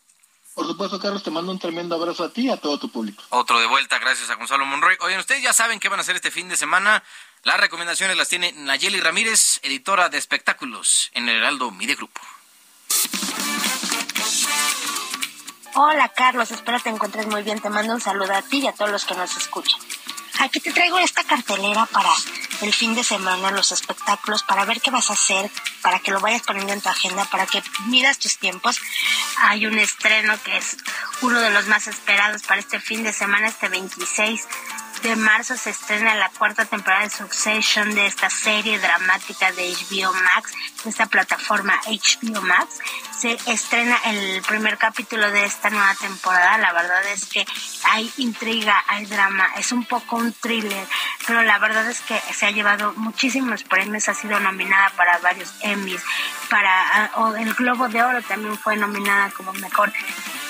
[0.54, 3.22] Por supuesto, Carlos, te mando un tremendo abrazo a ti y a todo tu público.
[3.30, 4.98] Otro de vuelta, gracias a Gonzalo Monroy.
[5.00, 7.02] Oigan, ustedes ya saben qué van a hacer este fin de semana.
[7.44, 12.20] Las recomendaciones las tiene Nayeli Ramírez, editora de espectáculos en el Heraldo Mide Grupo.
[15.76, 17.58] Hola Carlos, espero te encuentres muy bien.
[17.58, 19.80] Te mando un saludo a ti y a todos los que nos escuchan.
[20.40, 22.10] Aquí te traigo esta cartelera para
[22.62, 25.50] el fin de semana, los espectáculos, para ver qué vas a hacer,
[25.82, 28.80] para que lo vayas poniendo en tu agenda, para que miras tus tiempos.
[29.38, 30.76] Hay un estreno que es
[31.22, 34.46] uno de los más esperados para este fin de semana, este 26
[35.02, 40.12] de marzo se estrena la cuarta temporada de Succession de esta serie dramática de HBO
[40.12, 42.78] Max, de esta plataforma HBO Max.
[43.16, 46.58] Se estrena el primer capítulo de esta nueva temporada.
[46.58, 47.44] La verdad es que
[47.90, 50.86] hay intriga, hay drama, es un poco un thriller,
[51.26, 55.52] pero la verdad es que se ha llevado muchísimos premios, ha sido nominada para varios
[55.60, 56.02] Emmys,
[56.48, 59.92] para ah, el Globo de Oro también fue nominada como mejor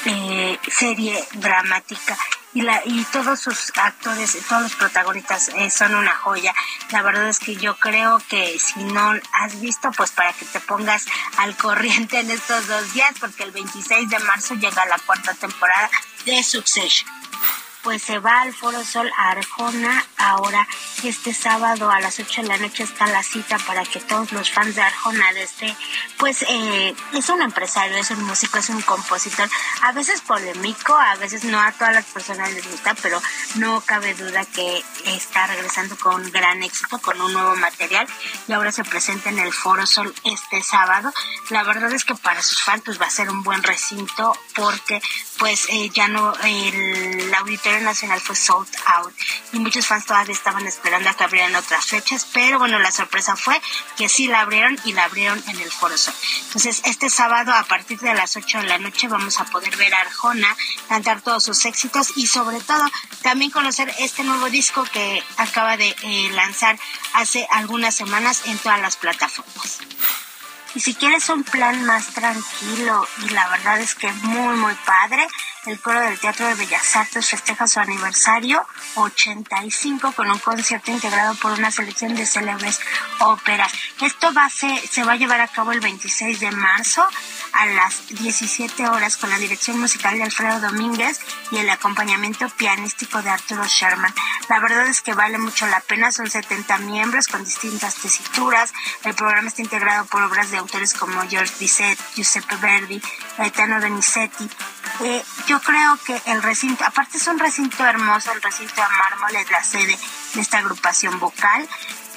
[0.04, 2.16] eh, serie dramática
[2.58, 6.52] y, la, y todos sus actores, todos los protagonistas eh, son una joya.
[6.90, 10.58] La verdad es que yo creo que si no has visto, pues para que te
[10.58, 11.06] pongas
[11.36, 15.88] al corriente en estos dos días, porque el 26 de marzo llega la cuarta temporada
[16.24, 17.08] de Succession
[17.82, 20.04] pues se va al Foro Sol a Arjona.
[20.16, 20.66] Ahora,
[21.04, 24.50] este sábado a las 8 de la noche está la cita para que todos los
[24.50, 25.74] fans de Arjona, desde,
[26.18, 29.48] pues eh, es un empresario, es un músico, es un compositor,
[29.82, 33.20] a veces polémico, a veces no a todas las personas les gusta, pero
[33.56, 38.06] no cabe duda que está regresando con gran éxito, con un nuevo material
[38.46, 41.12] y ahora se presenta en el Foro Sol este sábado.
[41.50, 45.00] La verdad es que para sus fans pues, va a ser un buen recinto porque
[45.38, 49.12] pues eh, ya no, el Auditorio Nacional fue sold out
[49.52, 53.36] y muchos fans todavía estaban esperando a que abrieran otras fechas, pero bueno, la sorpresa
[53.36, 53.60] fue
[53.96, 56.14] que sí la abrieron y la abrieron en el Foro Sol.
[56.46, 59.94] Entonces, este sábado a partir de las 8 de la noche vamos a poder ver
[59.94, 60.56] a Arjona
[60.88, 62.84] cantar todos sus éxitos y sobre todo
[63.22, 66.78] también conocer este nuevo disco que acaba de eh, lanzar
[67.14, 69.78] hace algunas semanas en todas las plataformas.
[70.74, 75.26] Y si quieres un plan más tranquilo y la verdad es que muy muy padre,
[75.68, 81.34] el coro del Teatro de Bellas Artes festeja su aniversario 85 con un concierto integrado
[81.34, 82.80] por una selección de célebres
[83.20, 83.70] óperas.
[84.00, 84.32] Esto
[84.90, 87.06] se va a llevar a cabo el 26 de marzo
[87.52, 93.20] a las 17 horas con la dirección musical de Alfredo Domínguez y el acompañamiento pianístico
[93.22, 94.14] de Arturo Sherman.
[94.48, 98.72] La verdad es que vale mucho la pena, son 70 miembros con distintas tesituras.
[99.04, 103.02] El programa está integrado por obras de autores como George Bizet, Giuseppe Verdi,
[103.36, 104.48] Gaetano Donizetti.
[105.00, 109.36] Eh, yo creo que el recinto, aparte es un recinto hermoso, el recinto de mármol
[109.36, 109.98] es la sede
[110.34, 111.68] de esta agrupación vocal.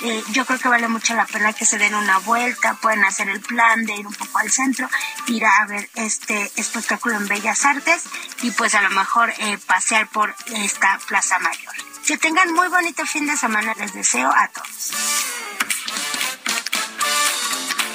[0.01, 3.29] Eh, yo creo que vale mucho la pena que se den una vuelta, pueden hacer
[3.29, 4.89] el plan de ir un poco al centro,
[5.27, 8.05] ir a ver este espectáculo en Bellas Artes
[8.41, 11.75] y pues a lo mejor eh, pasear por esta Plaza Mayor.
[12.07, 15.40] Que tengan muy bonito fin de semana, les deseo a todos.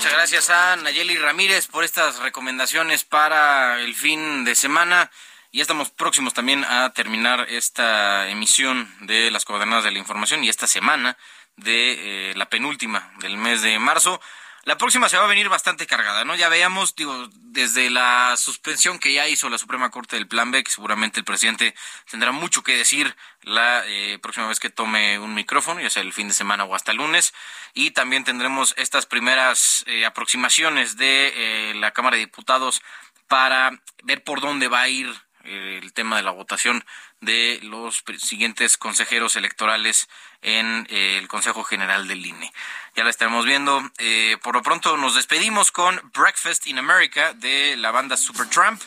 [0.06, 5.10] Muchas gracias a Nayeli Ramírez por estas recomendaciones para el fin de semana.
[5.50, 10.48] Y estamos próximos también a terminar esta emisión de las coordenadas de la información y
[10.48, 11.18] esta semana
[11.56, 14.20] de eh, la penúltima del mes de marzo.
[14.66, 16.34] La próxima se va a venir bastante cargada, ¿no?
[16.34, 20.64] Ya veamos, digo, desde la suspensión que ya hizo la Suprema Corte del Plan B,
[20.64, 21.72] que seguramente el presidente
[22.10, 26.12] tendrá mucho que decir la eh, próxima vez que tome un micrófono, ya sea el
[26.12, 27.32] fin de semana o hasta el lunes,
[27.74, 32.82] y también tendremos estas primeras eh, aproximaciones de la Cámara de Diputados
[33.28, 33.70] para
[34.02, 35.14] ver por dónde va a ir
[35.44, 36.84] el tema de la votación
[37.20, 40.08] de los siguientes consejeros electorales
[40.42, 42.52] en eh, el Consejo General del INE.
[42.96, 43.82] Ya la estaremos viendo.
[43.98, 48.80] Eh, por lo pronto nos despedimos con Breakfast in America de la banda Supertramp,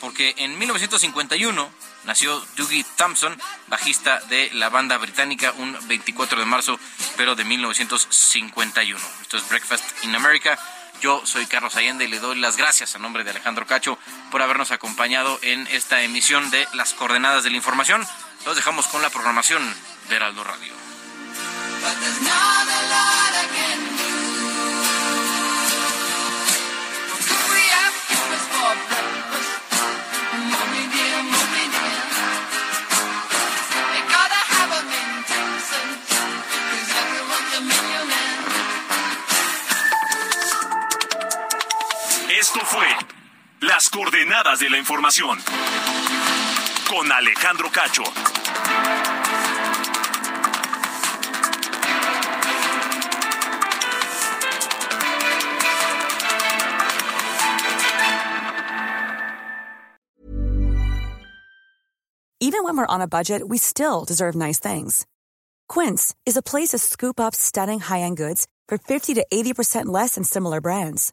[0.00, 1.70] porque en 1951
[2.04, 6.80] nació Dougie Thompson, bajista de la banda británica, un 24 de marzo,
[7.16, 9.00] pero de 1951.
[9.22, 10.58] Esto es Breakfast in America.
[11.00, 13.96] Yo soy Carlos Allende y le doy las gracias a nombre de Alejandro Cacho
[14.32, 18.04] por habernos acompañado en esta emisión de Las Coordenadas de la Información.
[18.44, 19.62] Los dejamos con la programación
[20.08, 20.72] de Heraldo Radio.
[42.42, 42.86] Esto fue
[43.60, 45.38] Las Coordenadas de la Información
[46.88, 48.02] con Alejandro Cacho.
[62.40, 65.06] Even when we're on a budget, we still deserve nice things.
[65.68, 70.16] Quince is a place to scoop up stunning high-end goods for 50 to 80% less
[70.16, 71.12] than similar brands.